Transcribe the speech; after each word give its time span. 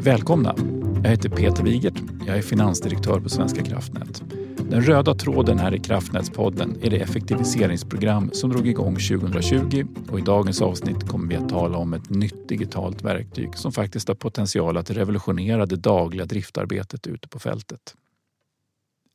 Välkomna! 0.00 0.54
Jag 1.02 1.10
heter 1.10 1.28
Peter 1.28 1.62
Wigert. 1.62 2.02
Jag 2.26 2.38
är 2.38 2.42
finansdirektör 2.42 3.20
på 3.20 3.28
Svenska 3.28 3.62
kraftnät. 3.62 4.22
Den 4.70 4.82
röda 4.82 5.14
tråden 5.14 5.58
här 5.58 5.74
i 5.74 5.78
Kraftnätspodden 5.78 6.76
är 6.82 6.90
det 6.90 6.96
effektiviseringsprogram 6.96 8.30
som 8.32 8.50
drog 8.50 8.68
igång 8.68 8.94
2020 8.94 9.86
och 10.10 10.18
i 10.18 10.22
dagens 10.22 10.62
avsnitt 10.62 11.08
kommer 11.08 11.28
vi 11.28 11.36
att 11.36 11.48
tala 11.48 11.78
om 11.78 11.94
ett 11.94 12.10
nytt 12.10 12.48
digitalt 12.48 13.02
verktyg 13.02 13.56
som 13.56 13.72
faktiskt 13.72 14.08
har 14.08 14.14
potential 14.14 14.76
att 14.76 14.90
revolutionera 14.90 15.66
det 15.66 15.76
dagliga 15.76 16.24
driftarbetet 16.24 17.06
ute 17.06 17.28
på 17.28 17.38
fältet. 17.38 17.94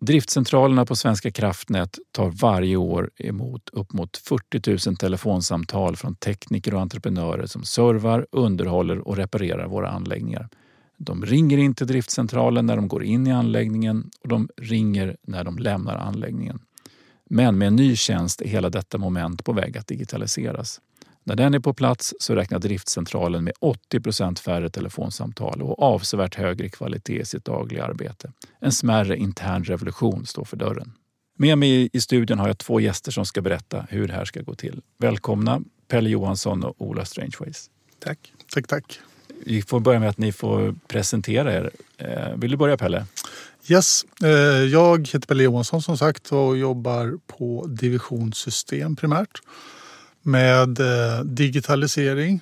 Driftcentralerna 0.01 0.85
på 0.85 0.95
Svenska 0.95 1.31
kraftnät 1.31 1.97
tar 2.11 2.29
varje 2.29 2.75
år 2.75 3.09
emot 3.17 3.69
upp 3.69 3.93
mot 3.93 4.17
40 4.17 4.89
000 4.89 4.97
telefonsamtal 4.97 5.95
från 5.95 6.15
tekniker 6.15 6.73
och 6.73 6.81
entreprenörer 6.81 7.45
som 7.45 7.63
servar, 7.63 8.27
underhåller 8.31 9.07
och 9.07 9.17
reparerar 9.17 9.67
våra 9.67 9.89
anläggningar. 9.89 10.49
De 11.03 11.25
ringer 11.25 11.57
in 11.57 11.75
till 11.75 11.87
driftcentralen 11.87 12.65
när 12.65 12.75
de 12.75 12.87
går 12.87 13.03
in 13.03 13.27
i 13.27 13.31
anläggningen 13.31 14.09
och 14.21 14.27
de 14.27 14.49
ringer 14.57 15.17
när 15.21 15.43
de 15.43 15.57
lämnar 15.57 15.95
anläggningen. 15.95 16.59
Men 17.29 17.57
med 17.57 17.67
en 17.67 17.75
ny 17.75 17.95
tjänst 17.95 18.41
är 18.41 18.47
hela 18.47 18.69
detta 18.69 18.97
moment 18.97 19.43
på 19.43 19.53
väg 19.53 19.77
att 19.77 19.87
digitaliseras. 19.87 20.81
När 21.23 21.35
den 21.35 21.53
är 21.53 21.59
på 21.59 21.73
plats 21.73 22.13
så 22.19 22.35
räknar 22.35 22.59
driftcentralen 22.59 23.43
med 23.43 23.53
80% 23.91 24.39
färre 24.39 24.69
telefonsamtal 24.69 25.61
och 25.61 25.81
avsevärt 25.81 26.35
högre 26.35 26.69
kvalitet 26.69 27.21
i 27.21 27.25
sitt 27.25 27.45
dagliga 27.45 27.85
arbete. 27.85 28.31
En 28.59 28.71
smärre 28.71 29.17
intern 29.17 29.63
revolution 29.63 30.25
står 30.25 30.45
för 30.45 30.57
dörren. 30.57 30.93
Med 31.37 31.57
mig 31.57 31.89
i 31.93 32.01
studion 32.01 32.39
har 32.39 32.47
jag 32.47 32.57
två 32.57 32.79
gäster 32.79 33.11
som 33.11 33.25
ska 33.25 33.41
berätta 33.41 33.85
hur 33.89 34.07
det 34.07 34.13
här 34.13 34.25
ska 34.25 34.41
gå 34.41 34.55
till. 34.55 34.81
Välkomna 34.97 35.61
Pelle 35.87 36.09
Johansson 36.09 36.63
och 36.63 36.75
Ola 36.77 37.05
Strangeways. 37.05 37.69
Tack. 37.99 38.33
Tack, 38.53 38.67
tack. 38.67 38.99
Vi 39.45 39.61
får 39.61 39.79
börja 39.79 39.99
med 39.99 40.09
att 40.09 40.17
ni 40.17 40.31
får 40.31 40.75
presentera 40.87 41.53
er. 41.53 41.71
Eh, 41.97 42.35
vill 42.35 42.51
du 42.51 42.57
börja 42.57 42.77
Pelle? 42.77 43.05
Yes, 43.67 44.05
eh, 44.23 44.29
jag 44.71 45.07
heter 45.07 45.27
Pelle 45.27 45.43
Johansson 45.43 45.81
som 45.81 45.97
sagt 45.97 46.31
och 46.31 46.57
jobbar 46.57 47.19
på 47.27 47.65
divisionssystem 47.67 48.95
primärt 48.95 49.41
med 50.21 50.79
eh, 50.79 51.23
digitalisering. 51.23 52.41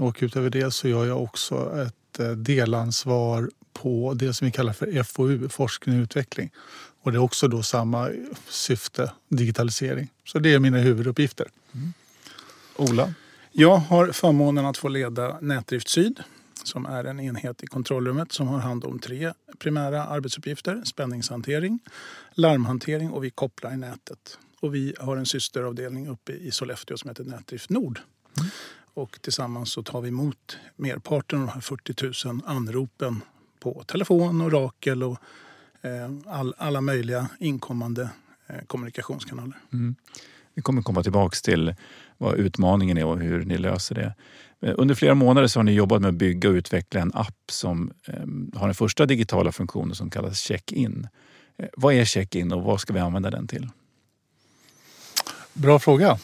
Och 0.00 0.16
utöver 0.20 0.50
det 0.50 0.70
så 0.70 0.88
gör 0.88 1.06
jag 1.06 1.22
också 1.22 1.82
ett 1.86 2.36
delansvar 2.36 3.50
på 3.72 4.14
det 4.14 4.34
som 4.34 4.44
vi 4.44 4.52
kallar 4.52 4.72
för 4.72 5.02
FoU, 5.02 5.48
forskning 5.48 5.98
och 5.98 6.02
utveckling. 6.02 6.50
Och 7.02 7.12
det 7.12 7.18
är 7.18 7.22
också 7.22 7.48
då 7.48 7.62
samma 7.62 8.10
syfte, 8.48 9.12
digitalisering. 9.28 10.08
Så 10.24 10.38
det 10.38 10.54
är 10.54 10.58
mina 10.58 10.78
huvuduppgifter. 10.78 11.46
Mm. 11.74 11.92
Ola? 12.76 13.14
Jag 13.54 13.76
har 13.76 14.12
förmånen 14.12 14.66
att 14.66 14.76
få 14.76 14.88
leda 14.88 15.38
Nätdrift 15.40 15.88
Syd 15.88 16.22
som 16.64 16.86
är 16.86 17.04
en 17.04 17.20
enhet 17.20 17.62
i 17.62 17.66
kontrollrummet 17.66 18.32
som 18.32 18.48
har 18.48 18.58
hand 18.58 18.84
om 18.84 18.98
tre 18.98 19.32
primära 19.58 20.04
arbetsuppgifter. 20.04 20.82
Spänningshantering, 20.84 21.78
larmhantering 22.34 23.10
och 23.10 23.24
vi 23.24 23.30
kopplar 23.30 23.72
i 23.72 23.76
nätet. 23.76 24.38
Och 24.60 24.74
vi 24.74 24.94
har 25.00 25.16
en 25.16 25.26
systeravdelning 25.26 26.08
uppe 26.08 26.32
i 26.32 26.50
Sollefteå 26.50 26.96
som 26.96 27.08
heter 27.10 27.24
Nätdrift 27.24 27.70
Nord. 27.70 28.00
Mm. 28.38 28.50
Och 28.94 29.18
tillsammans 29.20 29.72
så 29.72 29.82
tar 29.82 30.00
vi 30.00 30.08
emot 30.08 30.58
merparten 30.76 31.40
av 31.40 31.46
de 31.46 31.52
här 31.52 31.60
40 31.60 32.28
000 32.28 32.40
anropen 32.46 33.20
på 33.60 33.84
telefon 33.86 34.40
och 34.40 34.52
Rakel 34.52 35.02
och 35.02 35.18
eh, 35.80 36.10
all, 36.26 36.54
alla 36.58 36.80
möjliga 36.80 37.28
inkommande 37.38 38.10
eh, 38.46 38.64
kommunikationskanaler. 38.66 39.58
Mm. 39.72 39.94
Vi 40.54 40.62
kommer 40.62 40.82
komma 40.82 41.02
tillbaka 41.02 41.36
till 41.44 41.74
vad 42.18 42.34
utmaningen 42.34 42.98
är 42.98 43.04
och 43.04 43.18
hur 43.18 43.44
ni 43.44 43.58
löser 43.58 43.94
det. 43.94 44.14
Eh, 44.62 44.74
under 44.78 44.94
flera 44.94 45.14
månader 45.14 45.46
så 45.46 45.58
har 45.58 45.64
ni 45.64 45.72
jobbat 45.72 46.00
med 46.00 46.08
att 46.08 46.14
bygga 46.14 46.48
och 46.48 46.52
utveckla 46.52 47.00
en 47.00 47.12
app 47.14 47.50
som 47.50 47.92
eh, 48.08 48.58
har 48.60 48.66
den 48.66 48.74
första 48.74 49.06
digitala 49.06 49.52
funktionen 49.52 49.94
som 49.94 50.10
kallas 50.10 50.38
Check-in. 50.40 51.08
Eh, 51.58 51.68
vad 51.76 51.94
är 51.94 52.04
Check-in 52.04 52.52
och 52.52 52.62
vad 52.62 52.80
ska 52.80 52.92
vi 52.92 53.00
använda 53.00 53.30
den 53.30 53.46
till? 53.46 53.68
Bra 55.52 55.78
fråga. 55.78 56.18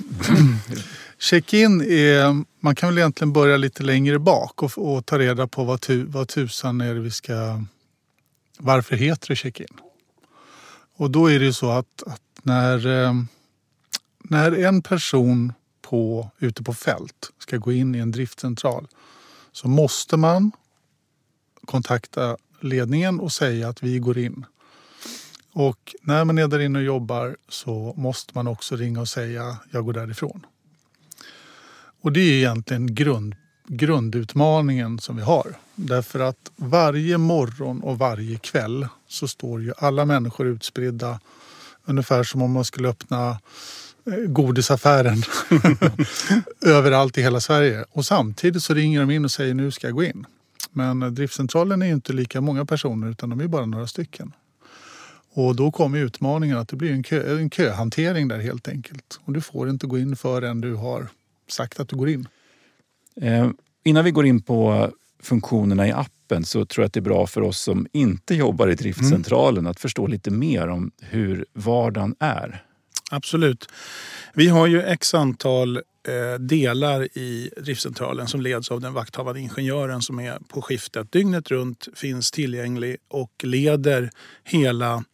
Check-in 1.18 1.80
är, 1.80 2.44
man 2.60 2.74
kan 2.74 2.88
väl 2.88 2.98
egentligen 2.98 3.32
börja 3.32 3.56
lite 3.56 3.82
längre 3.82 4.18
bak 4.18 4.62
och, 4.62 4.78
och 4.78 5.06
ta 5.06 5.18
reda 5.18 5.46
på 5.46 5.64
vad, 5.64 5.80
tu, 5.80 6.04
vad 6.04 6.28
tusan 6.28 6.80
är 6.80 6.94
det 6.94 7.00
vi 7.00 7.10
ska... 7.10 7.64
Varför 8.58 8.96
heter 8.96 9.28
det 9.28 9.36
check-in? 9.36 9.76
Och 10.96 11.10
då 11.10 11.30
är 11.30 11.38
det 11.38 11.44
ju 11.44 11.52
så 11.52 11.70
att, 11.70 12.02
att 12.06 12.22
när, 12.42 12.86
när 14.28 14.52
en 14.52 14.82
person 14.82 15.52
på, 15.82 16.30
ute 16.38 16.62
på 16.62 16.74
fält 16.74 17.32
ska 17.38 17.56
gå 17.56 17.72
in 17.72 17.94
i 17.94 17.98
en 17.98 18.10
driftcentral 18.10 18.88
så 19.52 19.68
måste 19.68 20.16
man 20.16 20.52
kontakta 21.64 22.36
ledningen 22.60 23.20
och 23.20 23.32
säga 23.32 23.68
att 23.68 23.82
vi 23.82 23.98
går 23.98 24.18
in. 24.18 24.46
Och 25.52 25.94
när 26.02 26.24
man 26.24 26.38
är 26.38 26.48
där 26.48 26.58
inne 26.58 26.78
och 26.78 26.84
jobbar 26.84 27.36
så 27.48 27.94
måste 27.96 28.32
man 28.34 28.48
också 28.48 28.76
ringa 28.76 29.00
och 29.00 29.08
säga 29.08 29.56
jag 29.70 29.84
går 29.84 29.92
därifrån. 29.92 30.46
Och 32.00 32.12
det 32.12 32.20
är 32.20 32.32
egentligen 32.32 32.94
grund, 32.94 33.34
grundutmaningen 33.66 34.98
som 34.98 35.16
vi 35.16 35.22
har. 35.22 35.56
Därför 35.74 36.20
att 36.20 36.50
varje 36.56 37.18
morgon 37.18 37.82
och 37.82 37.98
varje 37.98 38.38
kväll 38.38 38.88
så 39.08 39.28
står 39.28 39.62
ju 39.62 39.72
alla 39.78 40.04
människor 40.04 40.46
utspridda 40.46 41.20
ungefär 41.84 42.22
som 42.22 42.42
om 42.42 42.52
man 42.52 42.64
skulle 42.64 42.88
öppna 42.88 43.38
godisaffären 44.26 45.22
överallt 46.66 47.18
i 47.18 47.22
hela 47.22 47.40
Sverige. 47.40 47.84
Och 47.90 48.04
samtidigt 48.04 48.62
så 48.62 48.74
ringer 48.74 49.00
de 49.00 49.10
in 49.10 49.24
och 49.24 49.30
säger 49.30 49.54
nu 49.54 49.70
ska 49.70 49.86
jag 49.86 49.94
gå 49.94 50.04
in. 50.04 50.26
Men 50.70 51.14
driftcentralen 51.14 51.82
är 51.82 51.86
inte 51.86 52.12
lika 52.12 52.40
många 52.40 52.64
personer 52.64 53.10
utan 53.10 53.30
de 53.30 53.40
är 53.40 53.46
bara 53.46 53.66
några 53.66 53.86
stycken. 53.86 54.32
Och 55.32 55.56
då 55.56 55.70
kommer 55.70 55.98
utmaningen 55.98 56.58
att 56.58 56.68
det 56.68 56.76
blir 56.76 56.92
en, 56.92 57.02
kö, 57.02 57.38
en 57.38 57.50
köhantering 57.50 58.28
där 58.28 58.38
helt 58.38 58.68
enkelt. 58.68 59.20
Och 59.24 59.32
du 59.32 59.40
får 59.40 59.70
inte 59.70 59.86
gå 59.86 59.98
in 59.98 60.16
förrän 60.16 60.60
du 60.60 60.74
har 60.74 61.08
sagt 61.48 61.80
att 61.80 61.88
du 61.88 61.96
går 61.96 62.08
in. 62.08 62.28
Eh, 63.20 63.50
innan 63.84 64.04
vi 64.04 64.10
går 64.10 64.26
in 64.26 64.42
på 64.42 64.90
funktionerna 65.22 65.88
i 65.88 65.92
appen 65.92 66.44
så 66.44 66.64
tror 66.64 66.82
jag 66.82 66.86
att 66.86 66.92
det 66.92 67.00
är 67.00 67.02
bra 67.02 67.26
för 67.26 67.40
oss 67.40 67.60
som 67.60 67.86
inte 67.92 68.34
jobbar 68.34 68.68
i 68.68 68.74
driftcentralen 68.74 69.58
mm. 69.58 69.70
att 69.70 69.80
förstå 69.80 70.06
lite 70.06 70.30
mer 70.30 70.68
om 70.68 70.90
hur 71.00 71.46
vardagen 71.52 72.14
är. 72.18 72.64
Absolut. 73.10 73.68
Vi 74.34 74.48
har 74.48 74.66
ju 74.66 74.82
x 74.82 75.14
antal 75.14 75.76
eh, 75.76 76.38
delar 76.40 77.18
i 77.18 77.50
driftcentralen 77.56 78.26
som 78.26 78.40
leds 78.40 78.70
av 78.70 78.80
den 78.80 78.92
vakthavande 78.92 79.40
ingenjören 79.40 80.02
som 80.02 80.18
är 80.18 80.38
på 80.48 80.62
skiftet 80.62 81.12
dygnet 81.12 81.50
runt, 81.50 81.88
finns 81.94 82.30
tillgänglig 82.30 82.96
och 83.08 83.32
leder 83.42 84.10
hela 84.44 85.04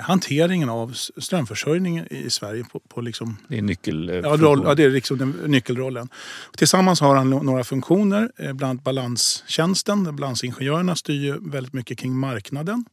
hanteringen 0.00 0.68
av 0.68 0.92
strömförsörjningen 1.16 2.12
i 2.12 2.30
Sverige. 2.30 2.64
På, 2.72 2.80
på 2.80 3.00
liksom, 3.00 3.36
det 3.48 3.58
är 3.58 3.62
nyckel, 3.62 4.20
ja, 4.24 4.36
roll, 4.36 4.62
ja, 4.64 4.74
det 4.74 4.84
är 4.84 4.90
liksom 4.90 5.18
den, 5.18 5.30
nyckelrollen. 5.46 6.08
Tillsammans 6.56 7.00
har 7.00 7.16
han 7.16 7.30
några 7.30 7.64
funktioner, 7.64 8.30
eh, 8.36 8.52
bland 8.52 8.70
annat 8.70 8.84
balanstjänsten. 8.84 10.16
Balansingenjörerna 10.16 10.96
styr 10.96 11.38
väldigt 11.40 11.72
mycket 11.72 11.98
kring 11.98 12.16
marknaden. 12.16 12.84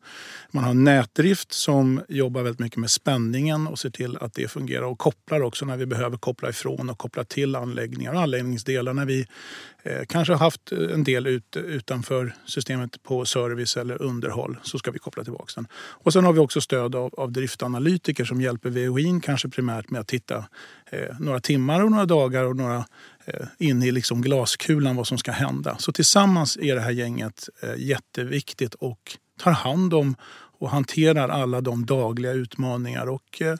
Man 0.51 0.63
har 0.63 0.73
nätdrift 0.73 1.53
som 1.53 2.01
jobbar 2.09 2.41
väldigt 2.41 2.59
mycket 2.59 2.77
med 2.77 2.89
spänningen 2.89 3.67
och 3.67 3.79
ser 3.79 3.89
till 3.89 4.17
att 4.17 4.33
det 4.33 4.47
fungerar 4.47 4.83
och 4.83 4.97
kopplar 4.97 5.41
också 5.41 5.65
när 5.65 5.77
vi 5.77 5.85
behöver 5.85 6.17
koppla 6.17 6.49
ifrån 6.49 6.89
och 6.89 6.97
koppla 6.97 7.23
till 7.23 7.55
anläggningar 7.55 8.13
och 8.13 8.21
anläggningsdelar 8.21 8.93
när 8.93 9.05
vi 9.05 9.27
eh, 9.83 10.05
kanske 10.07 10.33
har 10.33 10.39
haft 10.39 10.71
en 10.71 11.03
del 11.03 11.27
ut, 11.27 11.55
utanför 11.55 12.35
systemet 12.45 13.03
på 13.03 13.25
service 13.25 13.77
eller 13.77 14.01
underhåll 14.01 14.57
så 14.63 14.79
ska 14.79 14.91
vi 14.91 14.99
koppla 14.99 15.23
tillbaka 15.23 15.51
den. 15.55 15.67
Och 15.73 16.13
sen 16.13 16.23
har 16.23 16.33
vi 16.33 16.39
också 16.39 16.61
stöd 16.61 16.80
av, 16.81 16.95
av 17.17 17.31
driftanalytiker 17.31 18.25
som 18.25 18.41
hjälper 18.41 18.69
VOIn 18.69 19.21
kanske 19.21 19.49
primärt 19.49 19.89
med 19.89 20.01
att 20.01 20.07
titta 20.07 20.45
eh, 20.91 21.19
några 21.19 21.39
timmar 21.39 21.83
och 21.83 21.91
några 21.91 22.05
dagar 22.05 22.43
och 22.43 22.55
några 22.55 22.85
eh, 23.25 23.47
in 23.57 23.83
i 23.83 23.91
liksom 23.91 24.21
glaskulan 24.21 24.95
vad 24.95 25.07
som 25.07 25.17
ska 25.17 25.31
hända. 25.31 25.75
Så 25.79 25.91
tillsammans 25.91 26.57
är 26.61 26.75
det 26.75 26.81
här 26.81 26.91
gänget 26.91 27.49
eh, 27.63 27.75
jätteviktigt 27.77 28.73
och 28.73 29.17
tar 29.39 29.51
hand 29.51 29.93
om 29.93 30.15
och 30.59 30.69
hanterar 30.69 31.29
alla 31.29 31.61
de 31.61 31.85
dagliga 31.85 32.31
utmaningar 32.31 33.09
och 33.09 33.41
eh, 33.41 33.55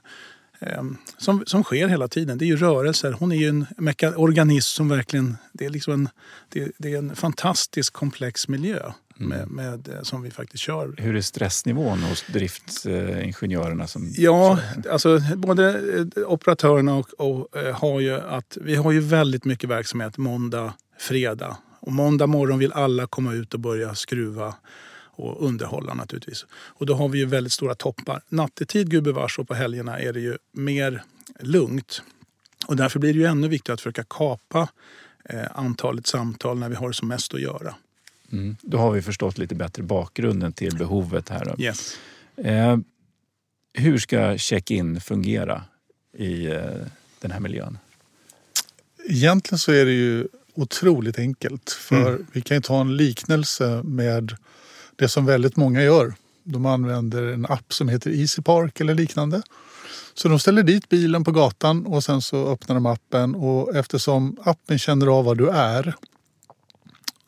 eh 0.60 0.84
som, 1.18 1.44
som 1.46 1.64
sker 1.64 1.88
hela 1.88 2.08
tiden. 2.08 2.38
Det 2.38 2.46
är 2.46 2.48
ju 2.48 2.58
rörelser. 2.58 3.12
Hon 3.12 3.32
är 3.32 3.36
ju 3.36 3.48
en 3.48 3.68
organism 4.16 4.76
som 4.76 4.90
verkligen... 4.90 5.38
Det 5.54 5.66
är, 5.66 5.70
liksom 5.70 5.94
en, 5.94 6.10
det, 6.50 6.72
det 6.78 6.94
är 6.94 6.98
en 6.98 7.16
fantastisk 7.16 7.94
komplex 7.94 8.48
miljö 8.48 8.92
med, 9.22 9.52
med, 9.52 9.88
eh, 9.88 10.02
som 10.02 10.22
vi 10.22 10.32
faktiskt 10.32 10.64
kör. 10.64 10.94
Hur 10.98 11.16
är 11.16 11.22
stressnivån 11.22 12.00
hos 12.00 12.26
driftingenjörerna? 12.28 13.88
Som 13.88 14.14
ja, 14.18 14.60
alltså, 14.90 15.20
både 15.36 15.70
eh, 16.16 16.24
operatörerna 16.32 16.96
och, 16.96 17.10
och 17.18 17.58
eh, 17.58 17.76
har 17.76 18.00
ju 18.00 18.16
att 18.16 18.58
vi 18.62 18.76
har 18.76 18.92
ju 18.92 19.00
väldigt 19.00 19.46
mycket 19.46 19.70
verksamhet 19.70 20.18
måndag, 20.18 20.74
fredag. 21.00 21.58
Och 21.80 21.92
måndag 21.92 22.28
morgon 22.28 22.60
vill 22.60 22.74
alla 22.74 23.08
komma 23.08 23.34
ut 23.34 23.54
och 23.54 23.60
börja 23.60 23.96
skruva 23.96 24.56
och 25.22 25.46
underhålla 25.46 25.94
naturligtvis. 25.94 26.46
Och 26.52 26.86
då 26.86 26.94
har 26.94 27.10
vi 27.10 27.20
ju 27.20 27.26
väldigt 27.26 27.54
stora 27.54 27.76
toppar. 27.76 28.22
Nattetid 28.30 28.90
gubevars 28.90 29.40
och 29.40 29.48
på 29.48 29.54
helgerna 29.54 30.00
är 30.00 30.14
det 30.14 30.20
ju 30.20 30.38
mer 30.52 31.04
lugnt. 31.40 32.02
Och 32.68 32.76
därför 32.76 33.00
blir 33.00 33.14
det 33.14 33.20
ju 33.20 33.26
ännu 33.26 33.48
viktigare 33.48 33.74
att 33.74 33.82
försöka 33.82 34.04
kapa 34.04 34.70
eh, 35.26 35.46
antalet 35.56 36.08
samtal 36.08 36.60
när 36.60 36.70
vi 36.70 36.76
har 36.76 36.92
som 36.92 37.08
mest 37.08 37.34
att 37.34 37.42
göra. 37.42 37.76
Mm. 38.32 38.56
Då 38.62 38.78
har 38.78 38.92
vi 38.92 39.02
förstått 39.02 39.38
lite 39.38 39.56
bättre 39.56 39.84
bakgrunden 39.84 40.54
till 40.54 40.78
behovet 40.78 41.30
här. 41.30 41.62
Yes. 41.62 41.98
Eh, 42.38 42.78
hur 43.74 43.98
ska 43.98 44.38
check-in 44.38 45.02
fungera 45.02 45.64
i 46.18 46.46
eh, 46.46 46.62
den 47.20 47.32
här 47.32 47.40
miljön? 47.40 47.78
Egentligen 49.10 49.60
så 49.60 49.72
är 49.72 49.86
det 49.86 49.92
ju 49.92 50.28
otroligt 50.54 51.20
enkelt. 51.20 51.72
För 51.72 52.08
mm. 52.08 52.26
vi 52.32 52.42
kan 52.42 52.58
ju 52.58 52.62
ta 52.62 52.82
en 52.82 52.98
liknelse 52.98 53.82
med 53.84 54.36
det 54.96 55.08
som 55.08 55.26
väldigt 55.26 55.56
många 55.56 55.84
gör. 55.84 56.14
De 56.44 56.66
använder 56.66 57.24
en 57.24 57.46
app 57.46 57.74
som 57.74 57.90
heter 57.90 58.12
Easy 58.12 58.42
Park 58.42 58.80
eller 58.82 58.96
liknande. 58.96 59.42
Så 60.14 60.28
de 60.28 60.40
ställer 60.40 60.64
dit 60.64 60.90
bilen 60.90 61.24
på 61.24 61.32
gatan 61.32 61.86
och 61.86 62.04
sen 62.04 62.22
så 62.22 62.48
öppnar 62.48 62.76
de 62.76 62.86
appen 62.86 63.36
och 63.36 63.76
eftersom 63.76 64.38
appen 64.44 64.80
känner 64.80 65.08
av 65.08 65.26
var 65.26 65.36
du 65.36 65.50
är 65.50 65.96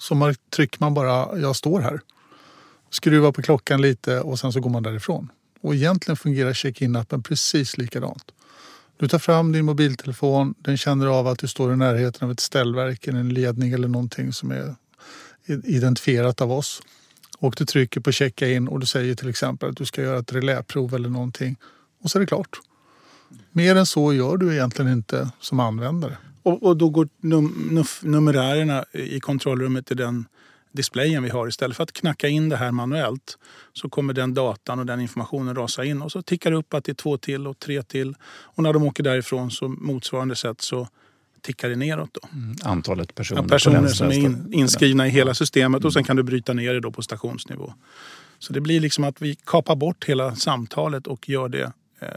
så 0.03 0.33
trycker 0.49 0.77
man 0.79 0.93
bara 0.93 1.39
jag 1.39 1.55
står 1.55 1.79
här. 1.79 1.99
Skruvar 2.89 3.31
på 3.31 3.41
klockan 3.41 3.81
lite 3.81 4.19
och 4.19 4.39
sen 4.39 4.53
så 4.53 4.59
går 4.59 4.69
man 4.69 4.83
därifrån. 4.83 5.31
Och 5.61 5.75
egentligen 5.75 6.17
fungerar 6.17 6.53
check-in-appen 6.53 7.23
precis 7.23 7.77
likadant. 7.77 8.31
Du 8.97 9.07
tar 9.07 9.19
fram 9.19 9.51
din 9.51 9.65
mobiltelefon, 9.65 10.53
den 10.57 10.77
känner 10.77 11.07
av 11.07 11.27
att 11.27 11.39
du 11.39 11.47
står 11.47 11.73
i 11.73 11.75
närheten 11.75 12.25
av 12.25 12.31
ett 12.31 12.39
ställverk, 12.39 13.07
eller 13.07 13.19
en 13.19 13.29
ledning 13.29 13.71
eller 13.71 13.87
någonting 13.87 14.33
som 14.33 14.51
är 14.51 14.75
identifierat 15.45 16.41
av 16.41 16.51
oss. 16.51 16.81
Och 17.39 17.55
du 17.57 17.65
trycker 17.65 17.99
på 17.99 18.11
checka 18.11 18.49
in 18.49 18.67
och 18.67 18.79
du 18.79 18.85
säger 18.85 19.15
till 19.15 19.29
exempel 19.29 19.69
att 19.69 19.77
du 19.77 19.85
ska 19.85 20.01
göra 20.01 20.19
ett 20.19 20.33
reläprov 20.33 20.95
eller 20.95 21.09
någonting. 21.09 21.57
Och 22.03 22.11
så 22.11 22.17
är 22.17 22.19
det 22.19 22.27
klart. 22.27 22.59
Mer 23.51 23.75
än 23.75 23.85
så 23.85 24.13
gör 24.13 24.37
du 24.37 24.53
egentligen 24.53 24.91
inte 24.91 25.29
som 25.39 25.59
användare. 25.59 26.17
Och, 26.43 26.63
och 26.63 26.77
då 26.77 26.89
går 26.89 27.09
num 27.21 27.85
numerärerna 28.01 28.85
i 28.91 29.19
kontrollrummet 29.19 29.85
till 29.85 29.97
den 29.97 30.25
displayen 30.73 31.23
vi 31.23 31.29
har. 31.29 31.47
Istället 31.47 31.77
för 31.77 31.83
att 31.83 31.91
knacka 31.91 32.27
in 32.27 32.49
det 32.49 32.57
här 32.57 32.71
manuellt 32.71 33.37
så 33.73 33.89
kommer 33.89 34.13
den 34.13 34.33
datan 34.33 34.79
och 34.79 34.85
den 34.85 34.99
informationen 34.99 35.55
rasa 35.55 35.85
in 35.85 36.01
och 36.01 36.11
så 36.11 36.21
tickar 36.21 36.51
det 36.51 36.57
upp 36.57 36.73
att 36.73 36.83
det 36.83 36.91
är 36.91 36.93
två 36.93 37.17
till 37.17 37.47
och 37.47 37.59
tre 37.59 37.83
till. 37.83 38.15
Och 38.25 38.63
när 38.63 38.73
de 38.73 38.83
åker 38.83 39.03
därifrån 39.03 39.51
så 39.51 39.67
motsvarande 39.67 40.35
sätt 40.35 40.61
så 40.61 40.87
tickar 41.41 41.69
det 41.69 41.75
neråt. 41.75 42.09
Då. 42.21 42.27
Mm, 42.33 42.55
antalet 42.63 43.15
personer, 43.15 43.41
ja, 43.41 43.47
personer 43.47 43.87
som 43.87 44.07
är 44.07 44.13
in, 44.13 44.53
inskrivna 44.53 45.07
i 45.07 45.09
hela 45.09 45.33
systemet 45.33 45.79
mm. 45.79 45.87
och 45.87 45.93
sen 45.93 46.03
kan 46.03 46.15
du 46.15 46.23
bryta 46.23 46.53
ner 46.53 46.73
det 46.73 46.79
då 46.79 46.91
på 46.91 47.01
stationsnivå. 47.01 47.73
Så 48.39 48.53
det 48.53 48.61
blir 48.61 48.79
liksom 48.79 49.03
att 49.03 49.21
vi 49.21 49.35
kapar 49.35 49.75
bort 49.75 50.05
hela 50.05 50.35
samtalet 50.35 51.07
och 51.07 51.29
gör 51.29 51.49
det 51.49 51.71
eh, 51.99 52.07